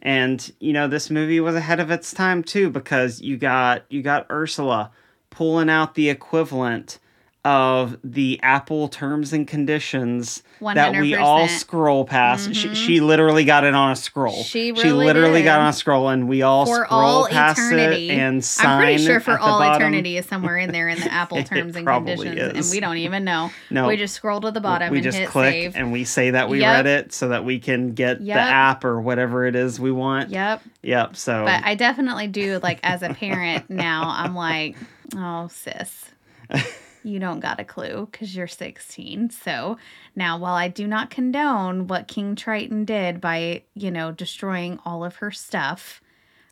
[0.07, 4.03] And you know, this movie was ahead of its time too because you got you
[4.03, 4.92] got Ursula
[5.31, 7.01] pulling out the equivalent
[7.47, 11.59] of the Apple terms and conditions that we all 100%.
[11.61, 12.53] scroll past.
[12.57, 14.35] She, she literally got it on a scroll.
[14.43, 14.43] Mm-hmm.
[14.43, 18.11] She really literally got on a scroll, and we all For scroll all past eternity.
[18.11, 18.67] it and sign.
[18.67, 21.87] I'm pretty sure for all eternity is somewhere in there in the Apple terms and
[21.87, 22.37] conditions.
[22.37, 22.67] is.
[22.69, 23.53] And we don't even know.
[23.71, 23.87] No.
[23.87, 25.77] We just scroll to the bottom we and just hit click save.
[25.77, 26.73] and we say that we Yep.
[26.73, 28.35] read it so that we can get Yep.
[28.37, 30.31] the app or whatever it is we want.
[30.31, 30.63] Yep.
[30.83, 31.15] Yep.
[31.15, 34.77] So But I definitely do like as a parent now, I'm like,
[35.17, 36.07] oh sis.
[37.07, 39.31] You don't got a clue because you're 16.
[39.31, 39.79] So
[40.16, 45.05] now, while I do not condone what King Triton did by, you know, destroying all
[45.05, 46.01] of her stuff,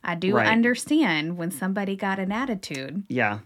[0.05, 0.47] I do Right.
[0.47, 3.41] understand when somebody got an attitude, yeah.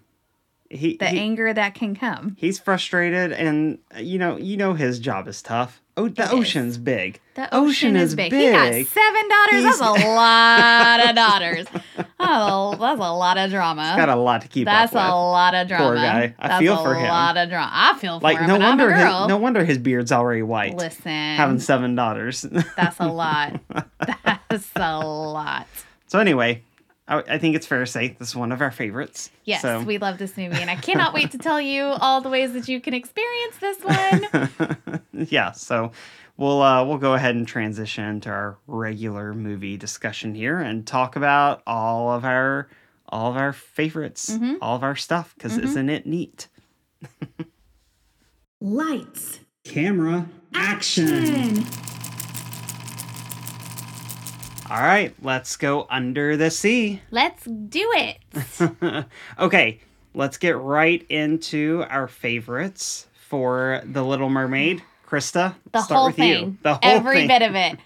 [0.70, 2.36] He, the he- anger that can come.
[2.38, 6.32] he's frustrated and you know you know his job is tough oh the It is.
[6.32, 8.32] ocean's big The ocean, is, big.
[8.32, 9.60] He got seven daughters.
[9.62, 11.66] He's- That's a lot of daughters.
[12.20, 13.94] Oh, that's a lot of drama.
[13.96, 15.84] got a lot to keep That's up a lot of drama.
[15.84, 16.34] Poor guy.
[16.38, 17.04] I That's feel for him.
[17.06, 17.70] A lot of drama.
[17.72, 18.48] I feel for like him.
[18.48, 21.94] no and I'm a wonder his, no wonder his beard's already white Listen, having seven
[21.94, 22.42] daughters
[22.76, 23.60] that's a lot.
[24.50, 25.66] That's a lot.
[26.08, 26.62] so anyway
[27.08, 29.80] I, I think it's fair to say this is one of our favorites Yes, so
[29.82, 32.68] we love this movie, and I cannot wait to tell you all the ways that
[32.68, 35.00] you can experience this one.
[35.28, 35.90] yeah, so
[36.36, 41.16] we'll uh, we'll go ahead and transition to our regular movie discussion here and talk
[41.16, 42.68] about all of our
[43.08, 44.56] all of our favorites, Mm-hmm.
[44.60, 46.48] all of our stuff because isn't it neat?
[48.60, 49.40] Lights.
[49.64, 50.26] Camera
[54.70, 57.00] All right, let's go under the sea.
[57.10, 59.06] Let's do it.
[59.38, 59.80] okay,
[60.14, 64.82] let's get right into our favorites for The Little Mermaid.
[65.06, 66.30] Christa, The start whole with thing.
[66.44, 66.58] you.
[66.62, 67.28] The whole Every thing.
[67.28, 67.78] bit of it.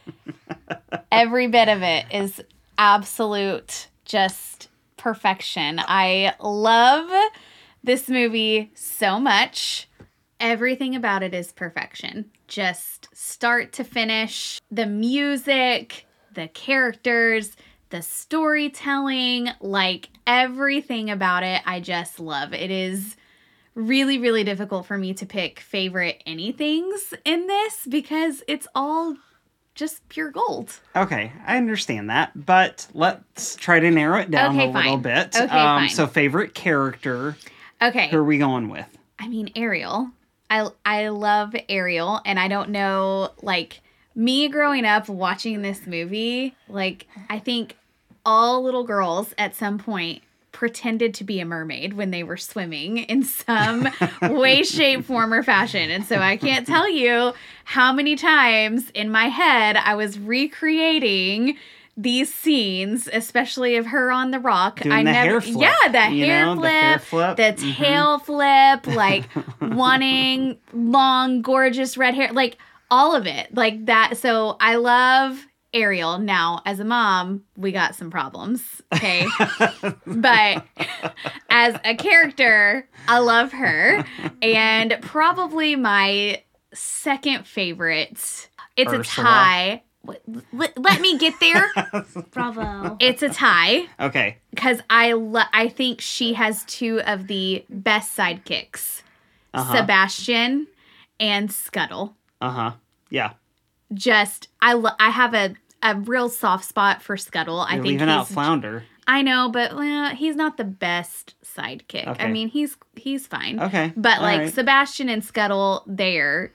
[1.13, 2.41] Every bit of it is
[2.79, 5.79] absolute just perfection.
[5.79, 7.09] I love
[7.85, 9.89] this movie so much.
[10.41, 12.29] Everything about it is perfection.
[12.49, 14.61] Just start to finish.
[14.73, 17.57] The music, the characters,
[17.91, 22.53] the storytelling, like everything about it, I just love.
[22.53, 23.17] It is
[23.75, 29.17] really, really difficult for me to pick favorite anythings in this because it's all
[29.75, 30.71] just pure gold.
[30.95, 35.35] Okay, I understand that, but let's try to narrow it down Okay, a little bit.
[35.35, 35.89] Okay, um, fine.
[35.89, 37.37] So, favorite character,
[37.81, 38.09] Okay.
[38.11, 38.87] who are we going with?
[39.19, 40.11] I mean Ariel.
[40.51, 43.81] I I love Ariel and I don't know like
[44.15, 47.77] me growing up watching this movie, like I think
[48.25, 50.23] all little girls at some point
[50.53, 53.89] pretended to be a mermaid when they were swimming in some
[54.23, 55.91] way shape form or fashion.
[55.91, 57.33] And so I can't tell you
[57.65, 61.57] how many times in my head I was recreating
[61.97, 64.81] these scenes, especially of her on the rock.
[64.81, 67.37] Doing I the never hair flip, Yeah, the hair know, the flip, hair flip.
[67.37, 67.75] the Mhm.
[67.77, 69.25] tail flip, like
[69.61, 72.57] wanting long, gorgeous red hair, like
[72.93, 74.19] all of it, like that.
[74.19, 76.19] So I love Ariel.
[76.19, 78.63] Now, as a mom, we got some problems,
[78.95, 79.27] okay?
[80.07, 80.65] but
[81.51, 84.05] as a character, I love her.
[84.43, 86.43] And probably my
[86.75, 88.99] second favorite, it's Ursula.
[88.99, 89.83] a tie.
[90.53, 91.71] Let, let me get there.
[92.33, 92.97] Bravo.
[93.01, 98.17] It's a tie Okay, because I lo- I think she has two of the best
[98.19, 99.03] sidekicks,
[99.55, 100.67] uh huh, Sebastian
[101.21, 102.17] and Scuttle.
[102.41, 102.73] uh huh,
[103.13, 103.33] yeah.
[103.95, 107.61] Just I lo- I have a a real soft spot for Scuttle.
[107.61, 108.85] I You're think leaving out Flounder.
[109.07, 112.07] I know, but well, he's not the best sidekick.
[112.07, 112.25] Okay.
[112.25, 113.61] I mean, he's he's fine.
[113.61, 114.53] Okay, But all like right.
[114.55, 116.53] Sebastian and Scuttle, they're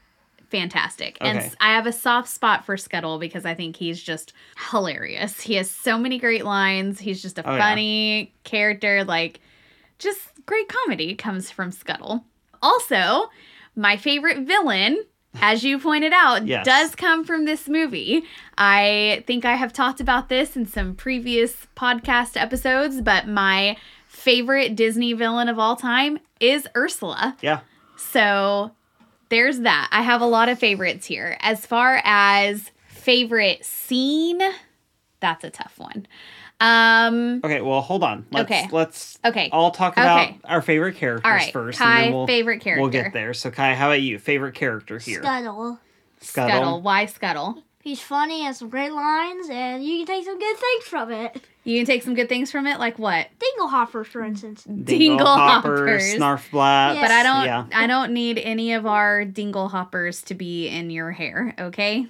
[0.50, 1.18] fantastic.
[1.22, 1.30] Okay.
[1.30, 4.32] And I have a soft spot for Scuttle because I think he's just
[4.72, 5.42] hilarious.
[5.42, 7.00] He has so many great lines.
[7.00, 7.60] He's just a Oh, yeah.
[7.60, 9.04] funny character.
[9.04, 9.42] Like,
[10.00, 12.24] just great comedy comes from Scuttle.
[12.62, 13.30] Also,
[13.76, 15.04] my favorite villain.
[15.42, 16.66] As you pointed out, Yes.
[16.66, 18.24] does come from this movie.
[18.58, 24.76] I think I have talked about this in some previous podcast episodes, but my favorite
[24.76, 27.36] Disney villain of all time is Ursula.
[27.42, 27.60] yeah.
[27.98, 28.72] So
[29.30, 29.90] there's that.
[29.92, 31.38] I have a lot of favorites here.
[31.42, 34.42] As far as favorite scene,
[35.20, 36.08] that's a tough one.
[36.60, 38.26] Um Okay, well, hold on.
[38.32, 38.68] Let's, Okay.
[38.72, 39.50] Let's okay.
[39.52, 40.40] all talk about Okay.
[40.46, 41.54] our favorite characters All right.
[41.54, 42.82] first, Kai, and then we'll favorite character.
[42.82, 43.34] we'll get there.
[43.34, 44.18] So, Kai, how about you?
[44.20, 45.20] Favorite character here?
[45.22, 45.80] Scuttle.
[46.20, 46.50] Scuttle.
[46.56, 46.82] Scuttle.
[46.82, 47.64] Why Scuttle?
[47.82, 51.42] He's funny, has some great lines, and you can take some good things from it.
[51.64, 53.28] You can take some good things from it, like what?
[53.40, 54.66] Dinglehopper, for instance.
[54.66, 56.18] Dinglehoppers.
[56.18, 57.00] Snarfblats.
[57.02, 57.66] But I don't Yeah.
[57.74, 62.08] I don't need any of our dingle hoppers to be in your hair, okay?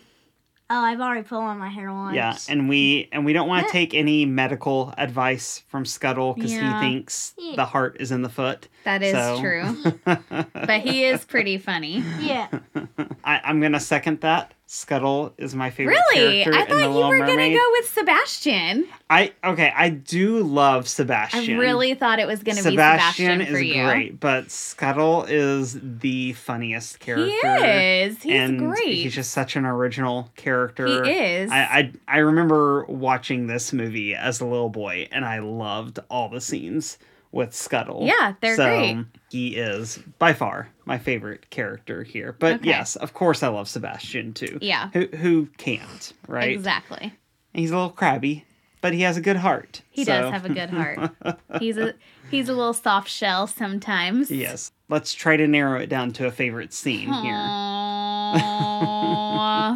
[0.69, 2.13] Oh, I've already put on my hair once.
[2.15, 6.51] Yeah, and we and we don't want to take any medical advice from Scuttle because
[6.51, 6.81] Yeah.
[6.81, 7.55] he thinks Yeah.
[7.55, 8.67] the heart is in the foot.
[8.83, 9.93] That is So- true.
[10.53, 12.03] But he is pretty funny.
[12.19, 12.47] yeah.
[13.27, 14.53] I, I'm gonna second that.
[14.69, 16.45] Scuttle is my favorite Really?
[16.45, 17.27] I thought you were Mermaid.
[17.27, 18.87] gonna go with Sebastian.
[19.09, 21.55] I okay, I do love Sebastian.
[21.55, 23.83] I really thought it was gonna Sebastian, be Sebastian for is you.
[23.83, 27.25] great, but Scuttle is the funniest character.
[27.25, 28.21] He is.
[28.23, 28.93] He's and great.
[28.95, 31.03] He's just such an original character.
[31.03, 31.51] he is.
[31.51, 36.29] I, I I remember watching this movie as a little boy, and I loved all
[36.29, 36.97] the scenes
[37.37, 38.03] with Scuttle.
[38.05, 39.05] Yeah, they're so great.
[39.29, 42.35] He is by far my favorite character here.
[42.37, 42.67] But Okay.
[42.69, 44.57] yes, of course, I love Sebastian too.
[44.61, 44.89] yeah.
[44.93, 46.51] Who who can't, right?
[46.51, 47.13] Exactly.
[47.53, 48.45] He's a little crabby,
[48.81, 49.81] but he has a good heart.
[49.91, 51.11] He so- does have a good heart.
[51.59, 51.93] he's a
[52.31, 54.29] he's a little soft shell sometimes.
[54.31, 54.71] Yes.
[54.89, 57.33] Let's try to narrow it down to a favorite scene here.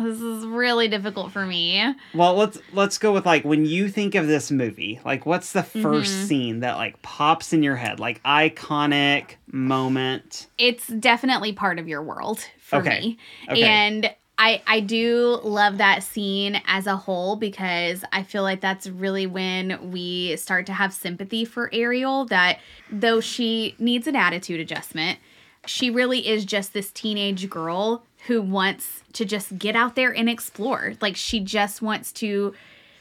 [0.04, 1.96] This is really difficult for me.
[2.14, 5.64] Well, let's let's go with like when you think of this movie, like what's the
[5.64, 6.28] 1st Mhm.
[6.28, 10.48] scene that like pops in your head, like iconic moment?
[10.58, 13.00] It's definitely part of your world for Okay.
[13.00, 13.18] me.
[13.50, 13.62] Okay.
[13.64, 18.88] And I I do love that scene as a whole because I feel like that's
[18.88, 24.60] really when we start to have sympathy for Ariel that though she needs an attitude
[24.60, 25.20] adjustment,
[25.68, 30.30] she really is just this teenage girl who wants to just get out there and
[30.30, 30.94] explore.
[31.02, 32.54] Like she just wants to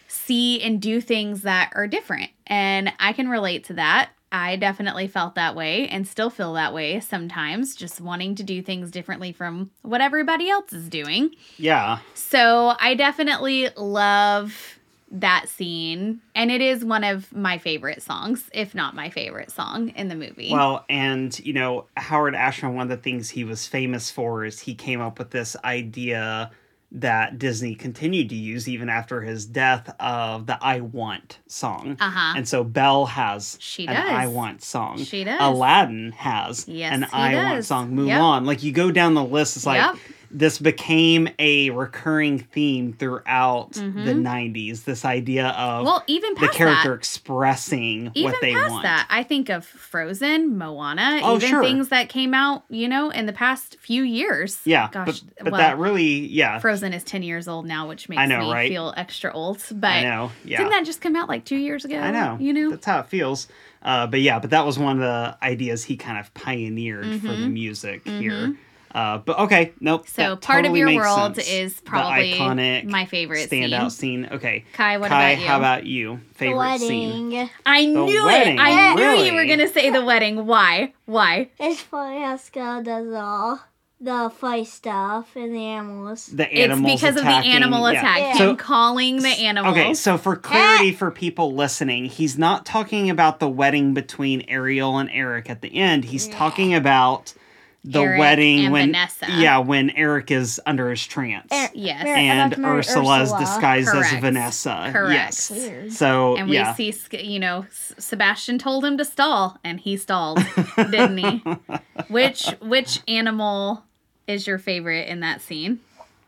[0.09, 2.31] see and do things that are different.
[2.47, 4.11] And I can relate to that.
[4.33, 8.63] I definitely felt that way and still feel that way sometimes, just wanting to do
[8.63, 11.31] things differently from what everybody else is doing.
[11.57, 11.99] Yeah.
[12.15, 14.79] So I definitely love
[15.13, 16.21] that scene.
[16.35, 20.15] And it is one of my favorite songs, if not my favorite song in the
[20.15, 20.51] movie.
[20.53, 24.61] Well, and you know, Howard Ashman, one of the things he was famous for is
[24.61, 26.51] he came up with this idea
[26.93, 31.97] that Disney continued to use even after his death of the I Want song.
[32.01, 32.35] Uh-huh.
[32.37, 34.11] And so Belle has She an does.
[34.11, 34.99] I Want song.
[35.05, 35.39] She does.
[35.41, 37.67] Aladdin has Yes, an I Want does.
[37.69, 37.97] song.
[37.97, 38.19] Yep.
[38.21, 38.45] Mulan.
[38.45, 39.97] Like you go down the list, it's like Yep.
[40.33, 44.23] This became a recurring theme throughout the Mhm.
[44.23, 44.85] 90s.
[44.85, 48.83] This idea of well, even the character that, expressing even what they past want.
[48.85, 51.63] that, I think of Frozen, Moana, Oh, even sure.
[51.63, 54.61] things that came out, you know, in the past few years.
[54.65, 58.09] Yeah, Gosh, but, but well, that really, yeah, Frozen is 10 years old now, which
[58.09, 58.69] makes know, me right?
[58.71, 59.61] feel extra old.
[59.73, 60.31] But I know.
[60.45, 61.99] Yeah, didn't that just come out like two years ago?
[61.99, 62.37] I know.
[62.39, 62.71] You know?
[62.71, 63.49] That's how it feels.
[63.83, 67.35] Uh, but yeah, but that was one of the ideas he kind of pioneered for
[67.35, 67.53] the Mhm.
[67.53, 68.57] music here.
[68.93, 70.09] Uh, but okay, nope.
[70.09, 71.49] So part totally of your makes world sense.
[71.49, 74.25] is The probably iconic my favorite standout scene.
[74.25, 74.29] scene.
[74.33, 75.47] Okay, Kai, what Kai, about you?
[75.47, 76.21] how about you?
[76.33, 77.31] The Favorite scene?
[77.31, 77.51] wedding.
[77.65, 78.61] I knew wedding, it.
[78.61, 80.45] I knew you were going to say the wedding.
[80.47, 80.93] Why?
[81.07, 81.51] Why?
[81.59, 83.61] It's funny how Scott does all.
[84.03, 86.25] The fight stuff and the animals.
[86.29, 86.55] The animals.
[86.55, 88.19] It's animals because of the animal attack.
[88.19, 88.29] Yeah.
[88.31, 89.77] Him So- calling the animals.
[89.77, 94.97] Okay, so for clarity for people listening, he's not talking about the wedding between Ariel
[94.97, 96.07] and Eric at the end.
[96.07, 96.39] He's Yeah.
[96.39, 97.35] talking about
[97.83, 99.27] the Eric wedding and when Vanessa.
[99.39, 101.49] yeah, when Eric is under his trance.
[101.53, 102.05] Er- Yes.
[102.05, 103.41] Mer- and about to marry Ursula's Ursula.
[103.41, 104.91] disguised as Vanessa.
[104.93, 105.13] Correct.
[105.15, 105.51] Yes.
[105.51, 105.93] Weird.
[105.93, 106.75] So and we yeah.
[106.75, 110.41] see, you know, Sebastian told him to stall, and he stalled,
[110.77, 111.43] didn't he?
[112.09, 113.85] Which which animal
[114.27, 115.81] is your favorite in that scene?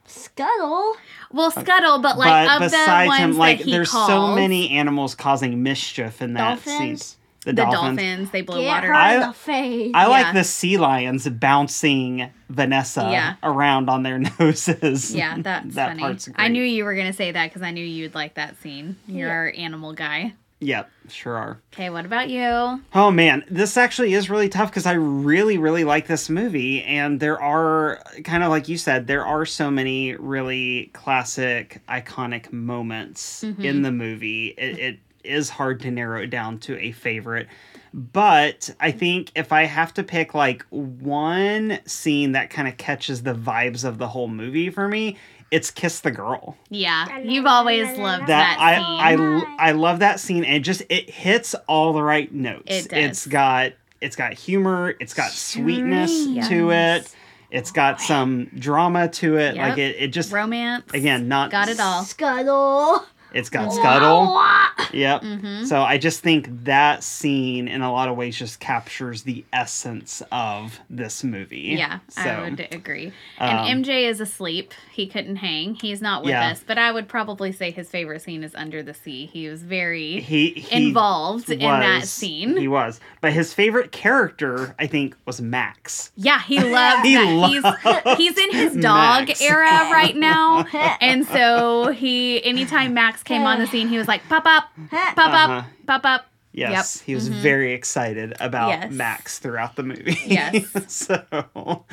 [0.07, 0.97] Scuttle.
[1.33, 4.09] Well, Scuttle, but like but of the besides ones him, like that he there's calls,
[4.09, 6.99] so many animals causing mischief in that scene.
[7.45, 7.45] Dolphins?
[7.45, 7.97] The, the dolphins.
[7.99, 8.87] dolphins, they blow Get water.
[8.89, 9.93] her I- in the face.
[9.95, 10.07] I Yeah.
[10.09, 13.35] like the sea lions bouncing Vanessa Yeah.
[13.43, 15.15] around on their noses.
[15.15, 16.01] Yeah, that's that funny.
[16.03, 16.39] part's great.
[16.45, 18.97] I knew you were gonna say that because I knew you'd like that scene.
[19.07, 19.35] You're Yeah.
[19.35, 20.35] our animal guy.
[20.61, 21.59] Yep, sure are.
[21.75, 22.81] Okay, what about you?
[22.95, 27.19] Oh man, this actually is really tough because I really, really like this movie, and
[27.19, 33.43] there are kind of like you said, there are so many really classic, iconic moments
[33.45, 33.65] Mhm.
[33.65, 34.55] in the movie.
[34.57, 37.49] It, it is hard to narrow it down to a favorite,
[37.95, 43.23] but I think if I have to pick like one scene that kind of catches
[43.23, 45.17] the vibes of the whole movie for me,
[45.51, 49.47] it's "Kiss the Girl." Yeah, you've always loved that that, I scene.
[49.59, 52.65] I I love that scene and it just it hits all the right notes.
[52.67, 52.99] It does.
[52.99, 56.49] It's got it's got humor, it's got sweetness Yes.
[56.49, 57.15] to it.
[57.51, 59.57] It's got some drama to it.
[59.57, 59.69] Yep.
[59.69, 60.85] Like it it just Romance.
[60.95, 62.03] again not got it all.
[62.03, 63.05] Scuttle.
[63.35, 63.75] It's got Mhm.
[63.75, 64.43] scuttle.
[64.93, 65.23] Yep.
[65.23, 65.65] Mm-hmm.
[65.65, 70.23] So I just think that scene in a lot of ways just captures the essence
[70.33, 71.75] of this movie.
[71.79, 73.07] Yeah, So, I would agree.
[73.39, 74.75] um, And MJ is asleep.
[74.91, 75.77] He couldn't hang.
[75.77, 76.49] He's not with Yeah.
[76.51, 76.63] us.
[76.67, 79.27] But I would probably say his favorite scene is Under the Sea.
[79.33, 82.57] He was very he, he involved in that scene.
[82.57, 83.01] He was.
[83.23, 86.13] But his favorite character, I think, was Max.
[86.17, 87.33] yeah, he loved He that.
[87.33, 89.41] loved he's he's in his dog Max.
[89.41, 90.67] era right now.
[91.01, 95.19] And so he anytime Max came on the scene, he was like, Pop up, pop
[95.19, 95.53] Uh-huh.
[95.59, 96.27] up, pop up.
[96.55, 97.07] Yes, Yep.
[97.07, 97.41] he was Mhm.
[97.41, 98.93] very excited about Yes.
[98.93, 100.19] Max throughout the movie.
[100.27, 100.67] Yes.
[100.93, 101.85] so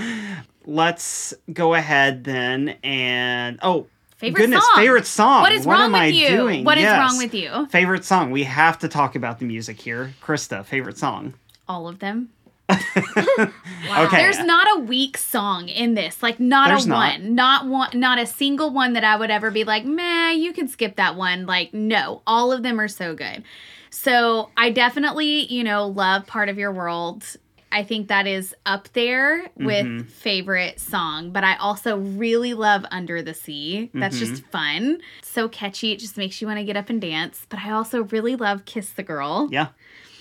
[0.65, 3.87] let's go ahead then and oh
[4.17, 4.75] Favorite goodness, song.
[4.75, 5.41] favorite song.
[5.43, 6.27] What is what wrong am with I you?
[6.27, 6.65] doing?
[6.65, 6.99] What is Yes.
[6.99, 7.67] wrong with you?
[7.69, 8.31] Favorite song.
[8.31, 10.13] We have to talk about the music here.
[10.21, 11.35] Christa, favorite song.
[11.69, 12.27] All of them.
[13.97, 14.17] Okay.
[14.17, 16.21] There's not a weak song in this.
[16.21, 17.19] Like not There's a not.
[17.19, 17.33] one.
[17.35, 20.67] Not one not a single one that I would ever be like, meh, you can
[20.67, 21.45] skip that one.
[21.47, 22.21] Like, no.
[22.27, 23.43] All of them are so good.
[23.89, 27.23] So I definitely, you know, love Part of Your World.
[27.71, 30.07] I think that is up there with Mhm.
[30.09, 33.89] favorite song, but I also really love Under the Sea.
[33.93, 34.19] That's Mhm.
[34.19, 34.99] just fun.
[35.23, 35.91] So catchy.
[35.93, 37.45] It just makes you want to get up and dance.
[37.49, 39.47] But I also really love Kiss the Girl.
[39.51, 39.67] Yeah.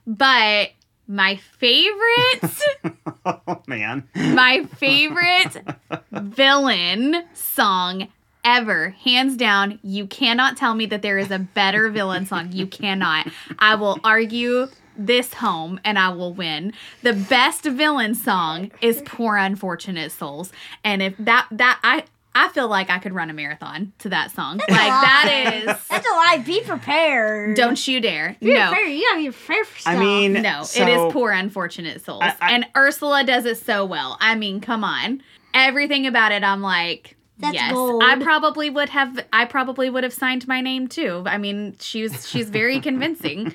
[0.06, 0.70] But
[1.08, 2.62] my favorite
[3.24, 4.06] oh man.
[4.14, 5.64] my favorite
[6.12, 8.08] villain song
[8.44, 8.90] ever.
[8.90, 12.52] Hands down, you cannot tell me that there is a better villain song.
[12.52, 13.26] You cannot.
[13.58, 16.72] I will argue this home and I will win.
[17.02, 20.52] The best villain song is Poor Unfortunate Souls.
[20.84, 22.04] And if that that I
[22.34, 24.58] I feel like I could run a marathon to that song.
[24.58, 26.42] Like that is That's a lie.
[26.46, 27.56] Be prepared.
[27.56, 28.36] don't you dare.
[28.40, 28.68] Be No.
[28.68, 28.90] prepared.
[28.92, 29.94] You gotta be prepared for stuff.
[29.94, 32.22] I mean, No, so- it is poor unfortunate souls.
[32.22, 34.16] I- I- and Ursula does it so well.
[34.20, 35.22] I mean, come on.
[35.54, 38.02] everything about it, I'm like, That's yes, gold.
[38.04, 39.18] I probably would have.
[39.32, 41.22] I probably would have signed my name too.
[41.26, 43.54] I mean, she's she's very convincing.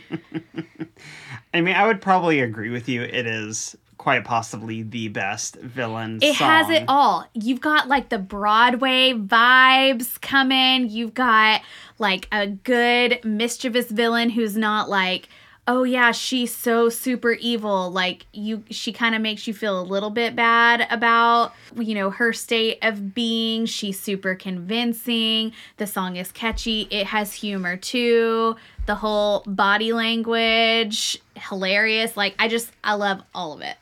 [1.54, 3.04] I mean, I would probably agree with you.
[3.04, 6.48] It is quite possibly the best villain It song.
[6.50, 7.26] has it all.
[7.34, 10.90] You've got like the Broadway vibes coming.
[10.90, 11.62] You've got
[12.00, 15.30] like a good mischievous villain who's not like,
[15.70, 17.90] oh yeah, she's so super evil.
[17.92, 22.10] Like you she kind of makes you feel a little bit bad about, you know,
[22.10, 23.66] her state of being.
[23.66, 25.54] She's super convincing.
[25.78, 26.90] The song is catchy.
[26.92, 28.58] It has humor too.
[28.86, 32.18] The whole body language, hilarious.
[32.18, 33.78] Like I just I love all of it.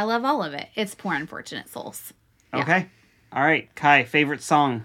[0.00, 0.66] I love all of it.
[0.74, 2.14] It's poor unfortunate souls.
[2.54, 2.60] Yeah.
[2.62, 2.86] Okay.
[3.34, 4.84] All right, Kai, favorite song?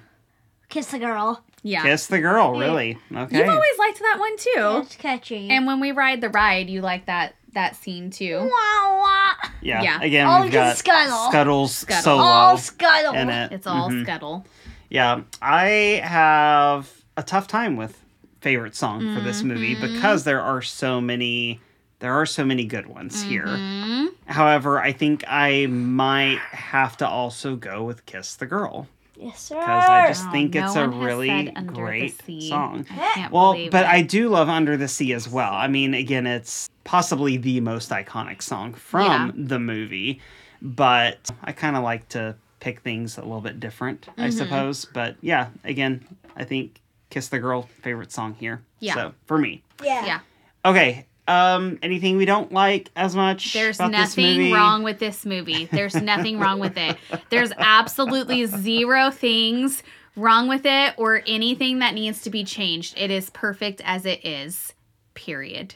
[0.68, 1.42] Kiss the girl.
[1.64, 1.84] Yeah.
[1.84, 2.98] Kiss the Girl, really?
[3.16, 3.38] Okay.
[3.40, 4.82] You've always liked that one too.
[4.86, 5.50] It's catchy.
[5.50, 8.38] And when we ride the ride, you like that that scene too.
[8.40, 9.34] Wah, wah.
[9.62, 9.82] yeah.
[9.82, 10.02] yeah.
[10.02, 11.32] Again, Oh, we've because got Scuttle.
[11.32, 12.04] Scuttle's Scuttle.
[12.04, 13.14] solo Oh, Scuttle.
[13.16, 13.52] in it.
[13.54, 14.04] It's all Mhm.
[14.04, 14.46] scuttle.
[14.90, 17.98] Yeah, I have a tough time with
[18.42, 19.94] favorite song for this movie Mm-hmm.
[19.94, 21.62] because there are so many
[22.00, 23.46] there are so many good ones here.
[23.46, 24.08] Mhm.
[24.28, 28.88] However, I think I might have to also go with Kiss the Girl
[29.18, 29.56] Yes, sir.
[29.60, 32.86] because I just Oh, think no it's a really said Under the great song.
[33.32, 33.90] Well, but it.
[33.90, 35.54] I do love Under the Sea as well.
[35.54, 39.32] I mean, again, it's possibly the most iconic song from Yeah.
[39.36, 40.20] the movie,
[40.62, 44.32] but I kind of like to pick things a little bit different, I Mm-hmm.
[44.32, 44.86] suppose.
[44.86, 46.04] But yeah, again,
[46.36, 48.64] I think Kiss the Girl favorite song here.
[48.80, 48.96] Yeah.
[48.96, 49.62] So, for me.
[49.84, 50.06] yeah.
[50.06, 50.20] yeah.
[50.66, 51.06] Okay.
[51.28, 54.54] Um anything we don't like as much There's about this nothing movie?
[54.54, 55.66] wrong with this movie.
[55.66, 56.98] There's nothing wrong with it.
[57.30, 59.82] There's absolutely zero things
[60.16, 62.94] wrong with it or anything that needs to be changed.
[62.98, 64.74] It is perfect as it is.
[65.16, 65.76] Period.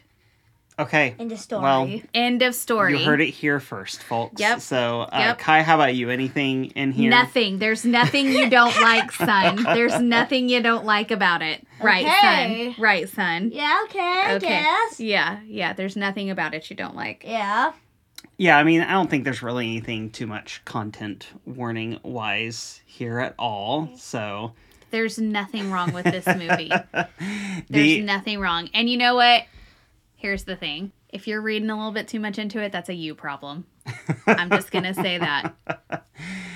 [0.78, 1.14] Okay.
[1.20, 1.62] In the story.
[1.62, 2.98] Well, End of story.
[3.00, 4.40] You heard it here first, folks.
[4.40, 4.62] Yep.
[4.62, 5.40] So, uh, Yep.
[5.40, 6.10] Kai, how about you?
[6.10, 7.10] Anything in here?
[7.10, 7.60] Nothing.
[7.60, 9.62] There's nothing you don't like, son.
[9.64, 11.66] There's nothing you don't like about it.
[11.82, 12.74] Right, Okay.
[12.74, 12.82] son.
[12.84, 13.52] Right, son.
[13.54, 14.48] yeah, okay, I Okay.
[14.48, 15.00] guess.
[15.00, 15.74] Yeah, yeah.
[15.74, 17.24] There's nothing about it you don't like.
[17.26, 17.74] Yeah.
[18.38, 23.20] Yeah, I mean, I don't think there's really anything too much content warning wise here
[23.20, 23.90] at all.
[23.98, 24.54] So,
[24.92, 26.72] There's nothing wrong with this movie.
[27.70, 28.70] There's the nothing wrong.
[28.74, 29.44] And you know what?
[30.16, 30.92] Here's the thing.
[31.10, 33.66] If you're reading a little bit too much into it, that's a you problem.
[34.28, 35.54] I'm just gonna say that.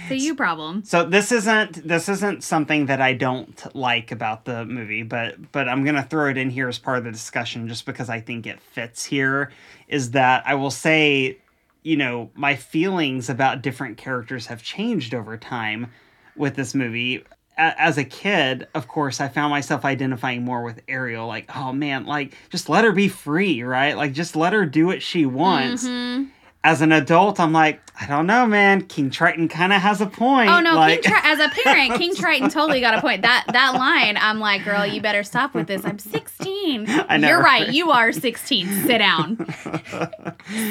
[0.10, 0.84] A you problem.
[0.84, 5.68] so this isn't this isn't something that I don't like about the movie, but but
[5.70, 8.46] I'm gonna throw it in here as part of the discussion just because I think
[8.46, 9.52] it fits here.
[9.88, 11.38] Is that I will say,
[11.84, 15.92] you know, my feelings about different characters have changed over time
[16.36, 17.24] with this movie.
[17.58, 21.28] A- As a kid, of course, I found myself identifying more with Ariel.
[21.28, 23.96] Like, oh man, like just let her be free, right?
[23.96, 25.86] Like, just let her do what she wants.
[25.88, 26.30] Mhm.
[26.66, 28.86] As an adult, I'm like, I don't know, man.
[28.86, 30.50] King Triton kind of has a point.
[30.50, 33.22] Oh no, like, King Tri- as a parent, King Triton totally got a point.
[33.22, 35.84] That that line, I'm like, girl, you better stop with this.
[35.84, 36.86] I'm 16.
[37.10, 37.68] I know, You're right.
[37.68, 37.74] right?
[37.74, 38.68] You are 16.
[38.86, 39.46] Sit down.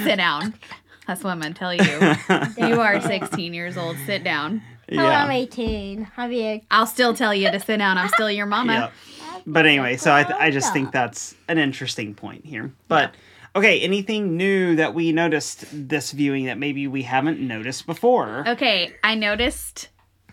[0.05, 0.55] Sit down.
[1.07, 1.83] That's what I'm gonna tell you.
[2.69, 3.97] You are 16 years old.
[4.07, 4.63] Sit down.
[4.93, 6.11] Oh, I'm 18.
[6.17, 7.99] I'll be a I'll still tell you to sit down.
[7.99, 8.93] I'm still your mama.
[9.19, 9.41] yeah.
[9.47, 12.73] But anyway, so I, th- I just think that's an interesting point here.
[12.89, 13.15] But
[13.55, 18.45] okay, anything new that we noticed this viewing that maybe we haven't noticed before?
[18.49, 19.89] Okay, I noticed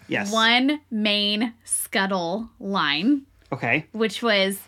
[0.07, 0.31] yes.
[0.31, 3.85] one main scuttle line, Okay.
[3.91, 4.59] which was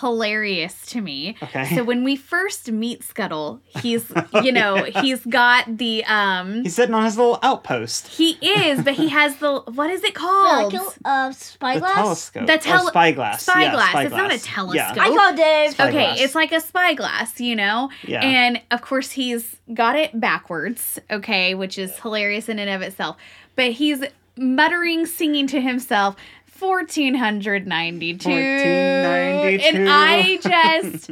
[0.00, 1.36] hilarious to me.
[1.42, 1.74] Okay.
[1.74, 4.10] So when we first meet Scuttle, he's
[4.42, 8.08] you know, he's got the um He's sitting on his little outpost.
[8.08, 10.72] he is, but he has the what is it called?
[10.72, 11.94] Like a uh, The spyglass.
[11.94, 12.46] telescope.
[12.46, 13.42] The or tele- spyglass.
[13.42, 13.94] spyglass.
[13.94, 14.94] Yeah, It's not a spyglass.
[14.94, 15.02] telescope.
[15.04, 15.70] I call Dave.
[15.72, 17.90] Spy- Okay, it's like a spyglass, you know?
[18.06, 18.20] Yeah.
[18.24, 23.16] And of course, he's got it backwards, okay, which is hilarious in and of itself.
[23.56, 24.02] But he's
[24.36, 26.16] muttering, singing to himself,
[26.60, 28.28] 1492.
[28.28, 29.78] 1492.
[29.78, 31.10] And I just,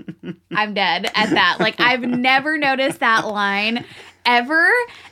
[0.52, 1.56] I'm dead at that.
[1.60, 3.84] Like, I've never noticed that line
[4.26, 4.68] ever.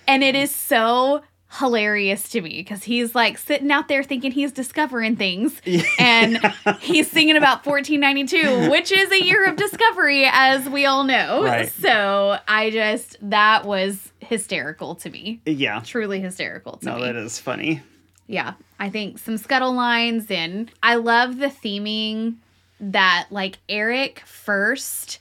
[0.06, 1.22] And it is so
[1.58, 5.62] hilarious to me because he's like sitting out there thinking he's discovering things
[5.98, 6.38] and
[6.80, 11.72] he's singing about 1492 which is a year of discovery as we all know Right.
[11.80, 15.80] so i just that was hysterical to me yeah.
[15.84, 17.80] truly hysterical to No, me that is funny.
[18.26, 22.36] Yeah i think some scuttle lines and i love the theming
[22.80, 25.18] that like eric first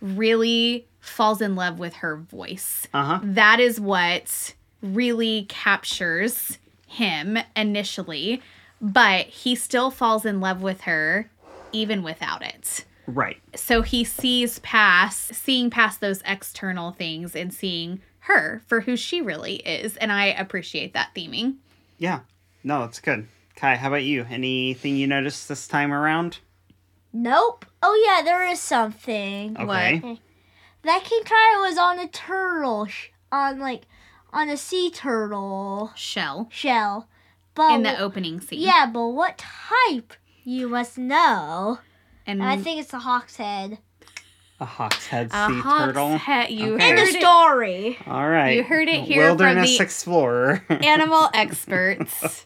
[0.00, 3.20] really falls in love with her voice Uh huh.
[3.22, 8.40] that is what really captures him initially,
[8.80, 11.28] but he still falls in love with her
[11.72, 12.84] even without it.
[13.06, 13.38] Right.
[13.56, 19.20] So he sees past, seeing past those external things and seeing her for who she
[19.20, 19.96] really is.
[19.96, 21.56] And I appreciate that theming.
[21.98, 22.20] Yeah.
[22.68, 23.26] No, it's good.
[23.56, 24.26] Kai, how about you?
[24.28, 26.40] Anything you noticed this time around?
[27.14, 27.64] Nope.
[27.82, 29.56] Oh yeah, there is something.
[29.58, 30.20] Okay.
[30.82, 33.84] That King Triton was on a turtle, sh- on like,
[34.34, 37.08] on a sea turtle Shell shell.
[37.54, 38.60] But in the opening scene.
[38.60, 40.12] yeah, but what type?
[40.44, 41.78] You must know.
[42.26, 43.78] and I think it's the hawk's head.
[44.60, 46.18] A hawk's head a sea hawk's turtle.
[46.18, 46.50] head.
[46.50, 46.88] You Okay.
[46.90, 47.20] In the heard it.
[47.20, 47.98] story.
[48.08, 48.56] All right.
[48.56, 50.64] You heard it here from Wilderness the- explorer.
[50.70, 52.44] animal experts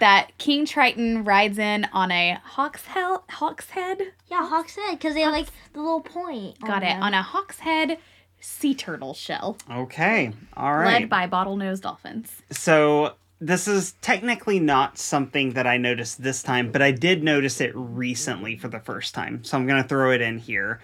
[0.00, 4.00] that King Triton rides in on a hawk's, hel- hawk's head.
[4.26, 6.60] Yeah, hawk's head because they have like the little point.
[6.60, 6.86] Got it.
[6.86, 7.02] them.
[7.02, 7.98] On a hawk's head
[8.40, 9.56] sea turtle shell.
[9.70, 10.32] okay.
[10.56, 11.00] All right.
[11.02, 12.42] Led by bottlenose dolphins.
[12.50, 17.60] So this is technically not something that I noticed this time, but I did notice
[17.60, 19.44] it recently for the first time.
[19.44, 20.80] So I'm going to throw it in here.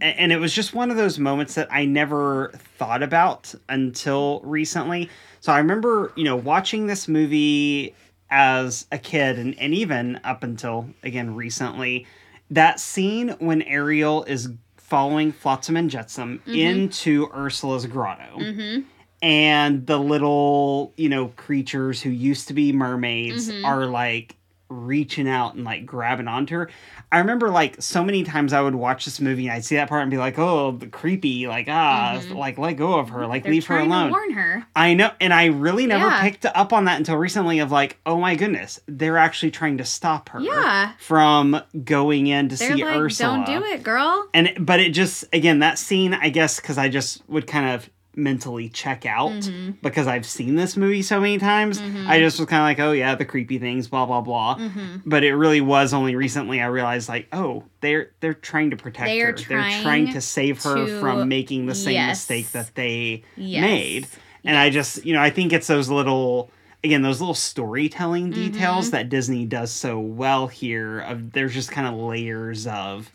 [0.00, 5.10] And it was just one of those moments that I never thought about until recently.
[5.40, 7.94] So I remember, you know, watching this movie
[8.30, 12.06] as a kid and, and even up until, again, recently,
[12.50, 18.82] that scene when Ariel is following Flotsam and Jetsam into Ursula's grotto Mm-hmm.
[19.22, 23.64] And the little you know creatures who used to be mermaids Mhm.
[23.64, 24.36] are like
[24.70, 26.68] reaching out and like grabbing onto her
[27.10, 29.88] i remember like so many times i would watch this movie and i'd see that
[29.88, 32.34] part and be like oh the creepy like ah Mhm.
[32.36, 34.66] like let go of her like They're leave her alone warn her.
[34.76, 36.20] i know and i really never Yeah.
[36.20, 39.86] picked up on that until recently of like oh my goodness they're actually trying to
[39.86, 40.90] stop her Yeah.
[40.98, 44.28] from going in to They're see like, ursula don't do it, girl.
[44.34, 47.88] and but it just again that scene i guess because i just would kind of
[48.18, 49.76] mentally check out Mhm.
[49.80, 52.06] because i've seen this movie so many times Mhm.
[52.08, 54.96] i just was kind of like oh yeah the creepy things blah blah blah Mm-hmm.
[55.06, 59.06] but it really was only recently i realized like oh they're they're trying to protect
[59.06, 62.18] They her they're trying trying to save her to- from making the same yes.
[62.28, 63.62] mistake that they Yes.
[63.62, 64.06] made
[64.44, 66.50] and i just you know i think it's those little
[66.84, 68.96] again those little storytelling details Mm-hmm.
[68.96, 73.10] that disney does so well here of there's just kind of layers of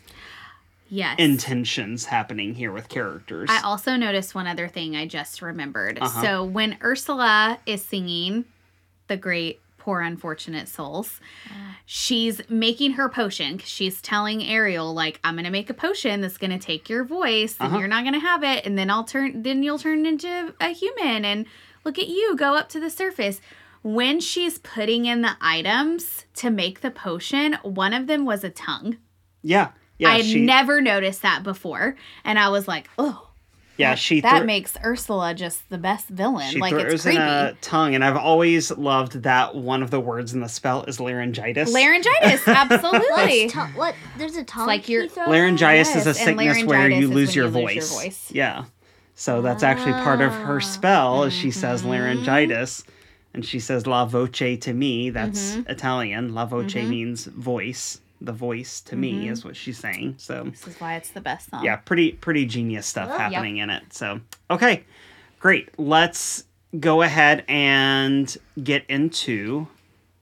[0.94, 1.18] Yes.
[1.18, 3.48] intentions happening here with characters.
[3.50, 5.98] I also noticed one other thing I just remembered.
[6.00, 6.22] Uh-huh.
[6.22, 8.44] So when Ursula is singing
[9.08, 11.20] the great poor unfortunate souls,
[11.84, 16.20] she's making her potion 'cause she's telling Ariel like I'm going to make a potion
[16.20, 17.78] that's going to take your voice and Uh-huh.
[17.80, 20.68] you're not going to have it and then I'll turn then you'll turn into a
[20.68, 21.44] human and
[21.84, 23.40] look at you go up to the surface.
[23.82, 28.48] When she's putting in the items to make the potion, one of them was a
[28.50, 28.96] tongue.
[29.42, 33.28] yeah, yeah, I had she, never noticed that before and I was like, "Oh,
[33.76, 36.50] yeah, she that thro- makes Ursula just the best villain.
[36.50, 37.16] she like throws it's creepy.
[37.16, 40.84] in a tongue, and I've always loved that one of the words in the spell
[40.84, 41.72] is laryngitis.
[41.72, 43.48] Laryngitis, absolutely.
[43.50, 43.94] To- what?
[44.18, 44.66] There's a tongue.
[44.66, 47.64] like your you're- laryngitis Yes, is a and sickness where you lose, your, you lose
[47.64, 47.92] your voice.
[47.92, 48.30] voice.
[48.32, 48.64] Yeah,
[49.16, 51.24] so that's actually part of her spell.
[51.24, 51.86] is She says Mhm.
[51.90, 52.84] laryngitis,
[53.32, 55.10] and she says la voce to me.
[55.10, 55.70] That's Mm-hmm.
[55.70, 56.32] Italian.
[56.34, 56.88] La voce Mhm.
[56.88, 58.00] means voice.
[58.24, 59.30] The voice to me Mhm.
[59.32, 60.14] is what she's saying.
[60.18, 61.64] So This is why it's the best song.
[61.64, 63.18] yeah, pretty pretty genius stuff Yep.
[63.20, 63.92] happening in it.
[63.92, 64.20] So
[64.50, 64.84] okay,
[65.40, 65.68] great.
[65.78, 66.44] Let's
[66.80, 69.68] go ahead and get into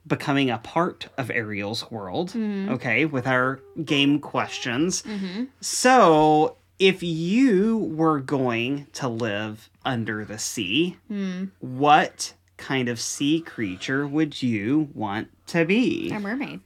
[0.07, 2.30] becoming a part of Ariel's world.
[2.32, 2.70] Mhm.
[2.70, 5.03] Okay, with our game questions.
[5.03, 5.44] Mm-hmm.
[5.61, 11.44] So if you were going to live under the sea, Hmm.
[11.61, 16.11] what kind of sea creature would you want to be?
[16.11, 16.61] A mermaid.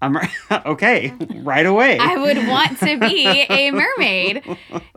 [0.00, 0.16] I'm
[0.66, 1.98] okay, right away.
[1.98, 4.42] I would want to be a mermaid.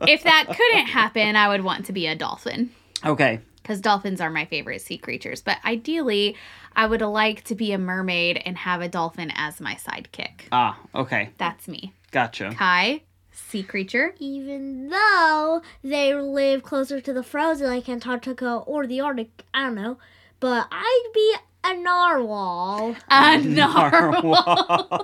[0.08, 2.72] If that couldn't happen, I would want to be a dolphin.
[3.06, 3.39] okay.
[3.62, 5.41] Because dolphins are my favorite sea creatures.
[5.43, 6.36] But ideally,
[6.76, 10.47] I would like to be a mermaid and have a dolphin as my sidekick.
[10.52, 11.30] Ah, okay.
[11.38, 11.93] That's me.
[12.10, 12.56] Gotcha.
[12.58, 14.16] Kai, sea creature.
[14.18, 19.76] Even though they live closer to the frozen, like Antarctica or the Arctic, I don't
[19.76, 19.99] know.
[20.39, 22.95] But I'd be a narwhal.
[23.09, 24.97] A narwhal.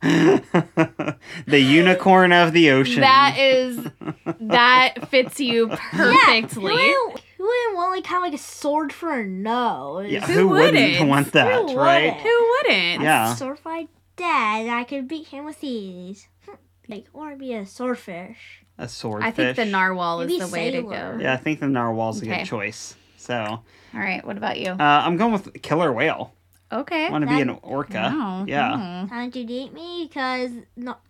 [0.02, 3.00] the unicorn of the ocean.
[3.00, 3.86] That is
[4.40, 6.54] that fits you perfectly.
[6.54, 6.62] Who
[7.06, 10.10] wouldn't, who wouldn't want like kind of like a sword for a nose?
[10.10, 11.08] yeah, who who, wouldn't, wouldn't?
[11.08, 12.04] want that, Who right?
[12.06, 12.20] wouldn't?
[12.22, 13.02] Who wouldn't?
[13.02, 13.34] Yeah.
[13.34, 16.26] Sword fight dad, I could beat him with ease.
[16.88, 18.64] Like, or be a swordfish.
[18.76, 19.28] A swordfish.
[19.28, 21.18] I think the narwhal is Maybe the way to go.
[21.20, 22.38] Yeah, I think the narwhal's a Okay.
[22.38, 22.96] good choice.
[23.20, 23.48] So uh,
[23.94, 24.74] All right, what about you?
[24.78, 26.32] I'm going with killer whale.
[26.72, 27.06] Okay.
[27.06, 27.94] I want to be an orca.
[28.14, 28.44] Wow.
[28.46, 29.06] Yeah.
[29.08, 30.06] How did you eat me?
[30.08, 30.52] Because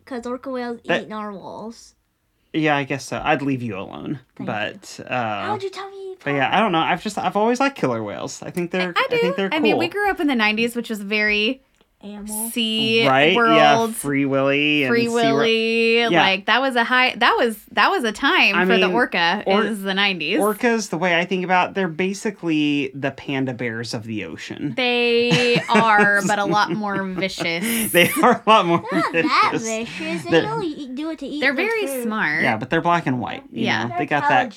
[0.04, 1.94] because orca whales That- eat narwhals.
[2.52, 3.20] Yeah, I guess so.
[3.24, 4.18] I'd leave you alone.
[4.34, 6.16] Thank but How uh would you tell me?
[6.24, 6.80] but yeah, I don't know.
[6.80, 8.42] I've just I've always liked killer whales.
[8.42, 9.18] I think they're I do.
[9.18, 9.56] think they're cool.
[9.58, 11.62] I mean, we grew up in the '90s, which was very
[12.02, 12.48] Animal.
[12.50, 13.36] Sea right?
[13.36, 15.98] World, yeah, Free Willy and Free Sea Ro- Willy.
[16.00, 16.08] Yeah.
[16.08, 17.14] Like that was a high.
[17.16, 19.42] That was that was a time I for the mean, orca.
[19.46, 20.38] or- it was the nineties.
[20.40, 24.72] Orcas, the way I think about, they're basically the panda bears of the ocean.
[24.76, 27.90] They are, but a lot more vicious.
[27.92, 29.66] They are a lot more Not that vicious.
[29.68, 30.24] vicious.
[30.24, 31.40] They They're- only do it to eat.
[31.40, 32.04] They're their very food.
[32.04, 32.42] smart.
[32.42, 33.42] Yeah, but they're black and white.
[33.52, 33.88] you Yeah.
[33.88, 34.56] know, They're got that.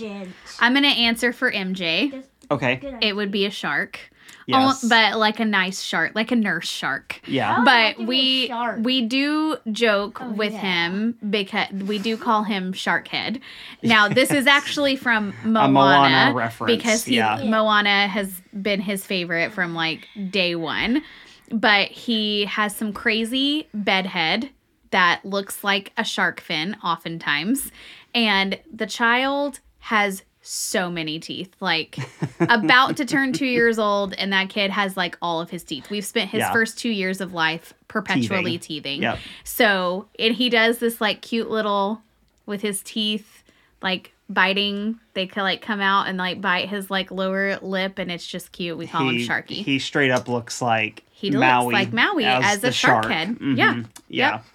[0.61, 2.23] I'm gonna answer for MJ.
[2.51, 2.97] Okay.
[3.01, 3.99] It would be a shark.
[4.45, 4.83] Yes.
[4.83, 7.21] Oh, but like a nice shark, like a nurse shark.
[7.27, 7.57] yeah.
[7.59, 8.79] Oh, but give me a we shark.
[8.81, 10.59] we do joke Oh, with yeah.
[10.89, 13.39] him because we do call him Sharkhead.
[13.83, 17.41] Now this is actually from Moana, Moana reference, because he, yeah.
[17.43, 21.03] Moana has been his favorite from like day one.
[21.51, 24.49] But he has some crazy bedhead
[24.91, 27.71] that looks like a shark fin oftentimes,
[28.15, 31.97] and the child has so many teeth like
[32.41, 35.89] about to turn two years old and that kid has like all of his teeth
[35.89, 36.51] we've spent his Yeah.
[36.51, 39.19] first two years of life perpetually teething, Yep.
[39.45, 42.01] so and he does this like cute little
[42.45, 43.43] with his teeth
[43.81, 48.11] like biting they could like come out and like bite his like lower lip and
[48.11, 51.93] it's just cute we call him sharky he straight up looks like He looks like
[51.93, 53.37] Maui as the a shark head.
[53.39, 53.73] Yeah.
[53.75, 53.85] Mhm.
[54.09, 54.31] Yeah.
[54.31, 54.45] Yep.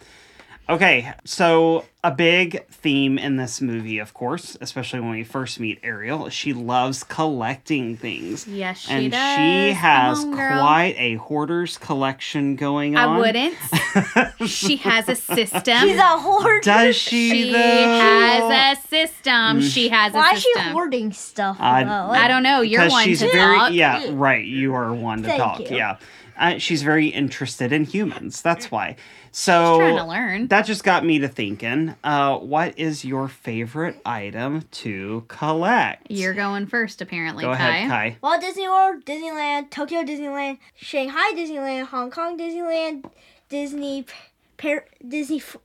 [0.70, 5.80] Okay, so a big theme in this movie, of course, especially when we first meet
[5.82, 8.46] Ariel, she loves collecting things.
[8.46, 13.16] yes she and does she has on, quite a hoarder's collection going on.
[13.16, 13.54] i wouldn't
[14.46, 16.60] she has a system She's a hoarder.
[16.60, 17.58] Does she, she though?
[17.58, 21.56] has a system she has a Why is she system hoarding stuff?
[21.58, 22.60] I- I don't know.
[22.60, 23.72] You're one she's to very talk.
[23.72, 25.76] yeah right you are one to Thank talk you.
[25.78, 25.96] yeah
[26.38, 28.96] uh, she's very interested in humans that's why
[29.32, 30.48] She's trying to so learn.
[30.48, 36.34] that just got me to thinking uh, what is your favorite item to collect You're
[36.34, 37.68] going first, apparently, go Kai.
[37.68, 43.04] ahead kai Walt Disney World, Disneyland, Tokyo Disneyland, Shanghai Disneyland, Hong Kong Disneyland,
[43.48, 44.06] Disney,
[44.56, 45.56] Par- Disney, F-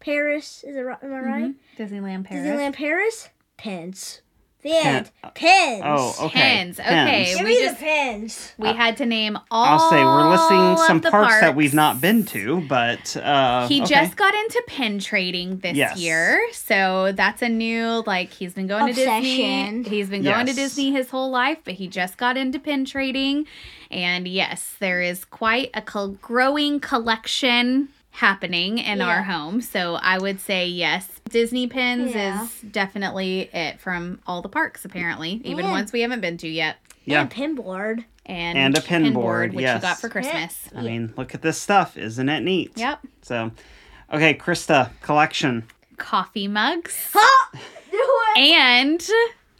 [0.00, 0.64] Paris.
[0.66, 0.98] Is it right?
[1.02, 1.54] Am I right?
[1.78, 2.46] Disneyland Paris.
[2.46, 3.28] Disneyland Paris.
[3.56, 4.22] Pins.
[4.62, 5.10] The Pen- end.
[5.34, 5.82] Pins.
[5.86, 7.24] oh okay Pens, okay.
[7.34, 8.52] Give we me just- the pins.
[8.58, 9.64] We had to name all.
[9.64, 13.66] i'll say we're listing some of the parks, that we've not been to but uh
[13.68, 13.88] He okay.
[13.94, 15.96] just got into pin trading this Yes.
[15.98, 19.82] year, so that's a new like he's been going to Disney.
[19.88, 23.46] He's been going to Disney his whole life, but he just got into pin trading,
[23.90, 29.06] and yes, there is quite a col- growing collection happening in Yeah.
[29.08, 29.60] our home.
[29.60, 32.44] So I would say yes, Disney pins Yeah.
[32.44, 35.70] is definitely it from all the parks apparently, even Yeah.
[35.70, 36.76] ones we haven't been to yet.
[37.04, 38.04] yeah And pin board.
[38.26, 39.76] And, And a pin board, which yes.
[39.76, 40.68] you got for Christmas.
[40.76, 43.00] i mean look at this stuff isn't it neat Yep.
[43.22, 43.50] so
[44.12, 45.64] okay christa collection
[45.96, 47.08] Coffee mugs.
[47.14, 47.50] Ha!
[47.90, 47.98] Do
[48.36, 48.38] it.
[48.38, 49.08] and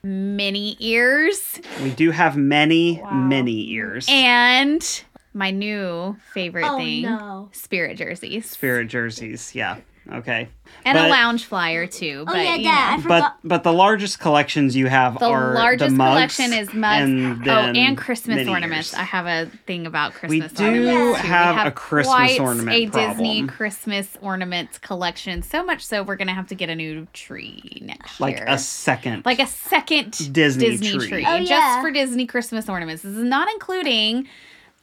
[0.03, 3.11] mini ears we do have many Wow.
[3.12, 5.03] many ears and
[5.33, 7.49] my new favorite Oh thing no.
[7.53, 9.76] spirit jerseys spirit jerseys yeah
[10.12, 10.49] okay
[10.85, 12.93] and a lounge flyer too Oh but yeah, you Dad.
[12.93, 13.03] I know.
[13.03, 13.37] forgot.
[13.43, 17.03] But but the largest collections you have the are largest the mugs collection is mugs
[17.11, 20.31] and oh and christmas mini ornaments i have a thing about Christmas.
[20.31, 21.26] We christmas do ornaments too.
[21.28, 26.35] have a Christmas quite ornament a disney christmas ornaments collection so much so we're gonna
[26.35, 30.70] have to get a new tree next like year a second like a second Disney
[30.70, 31.09] Disney, tree.
[31.09, 31.81] tree, Oh, just yeah.
[31.83, 33.03] for Disney Christmas ornaments.
[33.03, 34.26] This is not including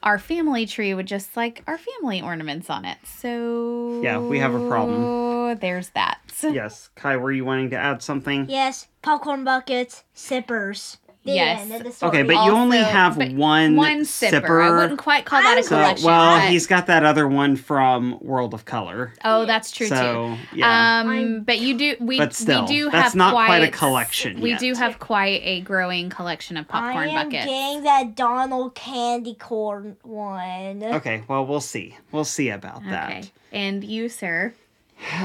[0.07, 2.97] our family tree with just like our family ornaments on it.
[3.03, 5.05] So Yeah, we have a problem.
[5.05, 6.19] Oh there's that.
[6.41, 10.97] yes kai were you wanting to add something Yes, popcorn buckets, sippers.
[11.27, 11.61] The Yes.
[11.61, 12.09] end of the story.
[12.09, 14.63] okay but you only have one One sipper.
[14.63, 16.05] I wouldn't quite call that a So, so, collection.
[16.07, 20.35] well but- he's got that other one from world of color oh, that's true so
[20.51, 20.57] too.
[20.57, 23.63] yeah Um, I'm- but you do we But still, we do that's have not quite
[23.63, 24.59] a collection We yet.
[24.59, 27.45] do have quite a growing collection of popcorn I am buckets.
[27.45, 30.81] getting that Donald candy corn one.
[30.83, 32.89] okay well we'll see we'll see about Okay.
[32.89, 34.53] that And you, sir?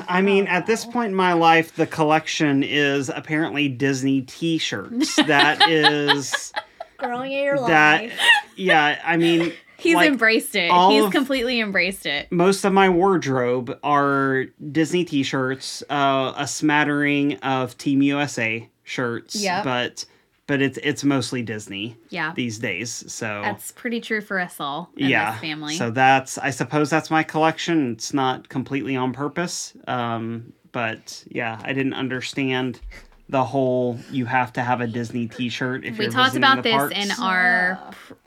[0.08, 5.16] I mean, at this point in my life, the collection is apparently Disney T-shirts.
[5.16, 6.52] That is
[6.98, 8.02] Growing in your that.
[8.02, 8.20] life.
[8.56, 10.70] Yeah, I mean, He's like, embraced it.
[10.70, 12.30] all He's of- completely embraced it.
[12.30, 19.64] most of my wardrobe are Disney T-shirts, uh, a smattering of Team USA shirts, Yep.
[19.64, 20.04] but
[20.46, 22.32] but it's it's mostly Disney Yeah.
[22.34, 23.04] these days.
[23.12, 25.76] So That's pretty true for us all in yeah, this family.
[25.76, 27.92] so that's I suppose that's my collection.
[27.92, 32.80] It's not completely on purpose, um, but yeah, I didn't understand
[33.28, 36.62] the whole you have to have a Disney T-shirt if we you're talked about the
[36.64, 36.94] this parks.
[36.96, 37.78] in our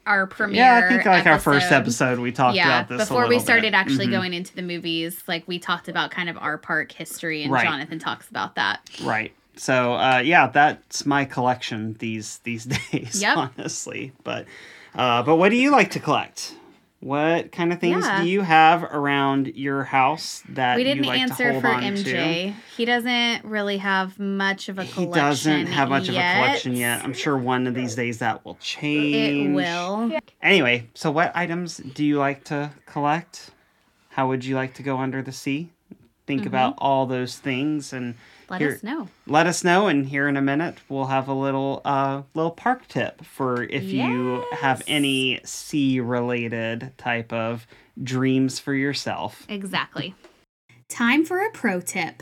[0.08, 0.56] our premiere.
[0.58, 3.38] yeah, I think like our first episode we talked yeah, about this a before we
[3.40, 3.74] started bit.
[3.76, 4.12] actually Mhm.
[4.12, 7.66] going into the movies, like we talked about kind of our park history, and Right.
[7.66, 8.80] Jonathan talks about that.
[9.04, 9.34] Right.
[9.58, 13.22] So uh, yeah, that's my collection these these days.
[13.22, 13.38] Yep.
[13.38, 14.46] Honestly, but
[14.94, 16.56] uh, but what do you like to collect?
[17.02, 18.24] What kind of things Yeah.
[18.24, 22.04] do you have around your house that We didn't like to answer for MJ.
[22.48, 22.54] to?
[22.76, 25.22] He doesn't really have much of a He collection.
[25.24, 26.36] doesn't have much of a yet.
[26.38, 27.04] collection yet.
[27.04, 29.16] I'm sure one of these days that will change.
[29.16, 30.18] It will.
[30.42, 33.52] Anyway, so what items do you like to collect?
[34.10, 35.70] How would you like to go under the sea?
[36.26, 38.20] Think about all those things and Mm-hmm.
[38.50, 39.08] Let here- us know.
[39.28, 42.88] let us know and here in a minute we'll have a little uh little park
[42.88, 47.66] tip for if you have any sea related type of
[48.02, 49.46] dreams for yourself.
[49.50, 50.14] Exactly.
[50.90, 52.22] Time for a pro tip.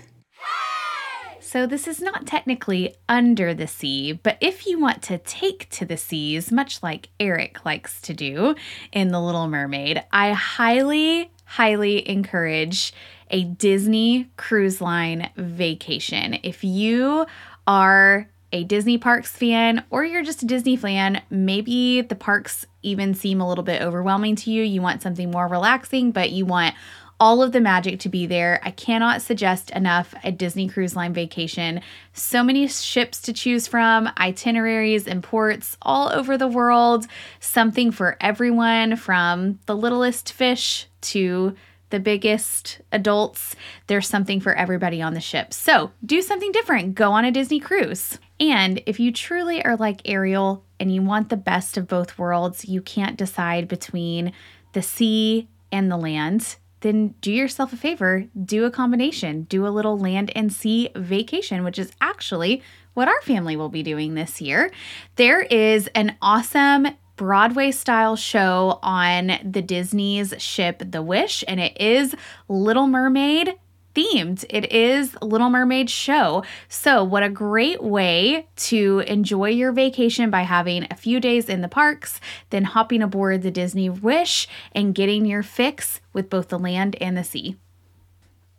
[1.40, 5.86] So, this is not technically under the sea, but if you want to take to
[5.86, 8.56] the seas, much like Eric likes to do
[8.92, 12.92] in The Little Mermaid, I highly, highly encourage
[13.34, 16.38] a Disney cruise line vacation.
[16.44, 17.26] If you
[17.68, 23.16] are a Disney Parks fan or you're just a Disney fan, maybe the parks even
[23.16, 24.62] seem a little bit overwhelming to you.
[24.62, 26.76] You want something more relaxing, but you want
[27.20, 28.60] all of the magic to be there.
[28.64, 31.82] I cannot suggest enough a Disney Cruise Line vacation.
[32.14, 37.08] So many ships to choose from, itineraries and ports all over the world.
[37.40, 41.56] Something for everyone from the littlest fish to
[41.94, 43.56] the biggest adults.
[43.86, 45.54] There's something for everybody on the ship.
[45.54, 46.96] So do something different.
[46.96, 48.18] Go on a Disney cruise.
[48.40, 52.66] And if you truly are like Ariel and you want the best of both worlds,
[52.66, 54.34] you can't decide between
[54.72, 59.70] the sea and the land then do yourself a favor, do a combination, do a
[59.70, 62.62] little land and sea vacation, which is actually
[62.94, 64.70] what our family will be doing this year.
[65.16, 66.88] There is an awesome
[67.24, 72.14] Broadway style show on the Disney's ship The Wish, and it is
[72.50, 73.56] Little Mermaid
[73.96, 74.44] themed.
[74.50, 76.44] It is Little Mermaid show.
[76.68, 81.62] So, what a great way to enjoy your vacation by having a few days in
[81.62, 82.20] the parks,
[82.50, 87.16] then hopping aboard the Disney Wish and getting your fix with both the land and
[87.16, 87.56] the sea.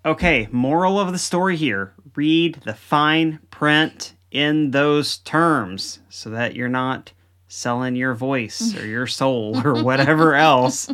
[0.06, 6.56] Okay, moral of the story here read the fine print in those terms so that
[6.56, 7.12] you're not
[7.48, 10.86] selling your voice or your soul or whatever else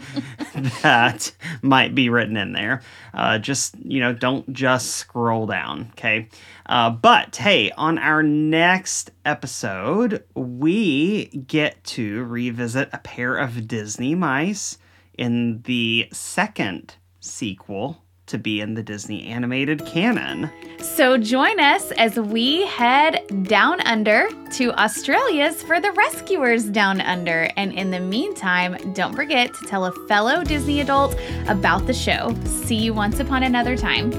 [0.82, 1.32] that
[1.62, 2.82] might be written in there.
[3.14, 6.28] Uh, just, you know, don't just scroll down, okay?
[6.66, 14.14] Uh, but hey, on our next episode, we get to revisit a pair of Disney
[14.14, 14.78] mice
[15.16, 20.50] in the second sequel to be in the Disney animated canon.
[20.78, 27.50] So, join us as we head down under to Australia's for the Rescuers Down Under.
[27.56, 31.16] And in the meantime, don't forget to tell a fellow Disney adult
[31.48, 32.34] about the show.
[32.44, 34.10] See you once upon another time.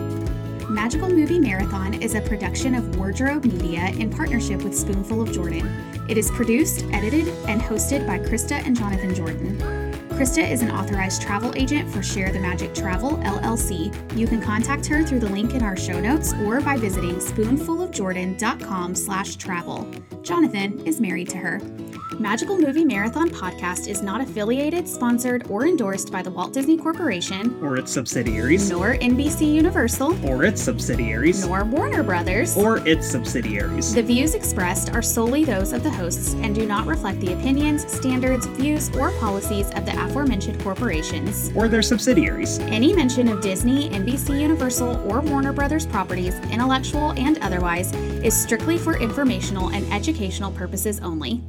[0.71, 5.67] Magical Movie Marathon is a production of Wardrobe Media in partnership with Spoonful of Jordan.
[6.07, 9.80] It is produced, edited, and hosted by Christa and Jonathan Jordan.
[10.21, 13.91] Christa is an authorized travel agent for Share the Magic Travel LLC.
[14.15, 19.87] You can contact her through the link in our show notes or by visiting spoonfulofjordan.com/travel.
[20.21, 21.59] Jonathan is married to her.
[22.19, 27.57] Magical Movie Marathon podcast is not affiliated, sponsored, or endorsed by the Walt Disney Corporation,
[27.63, 28.69] Or its subsidiaries.
[28.69, 31.43] nor NBC Universal, Or its subsidiaries.
[31.47, 32.55] nor Warner Brothers.
[32.55, 33.91] Or its subsidiaries.
[33.95, 37.91] The views expressed are solely those of the hosts and do not reflect the opinions,
[37.91, 41.51] standards, views, or policies of the aforementioned corporations.
[41.55, 42.59] Or their subsidiaries.
[42.59, 48.77] Any mention of Disney, NBC Universal, or Warner Brothers properties, intellectual and otherwise, is strictly
[48.77, 51.41] for informational and educational purposes only.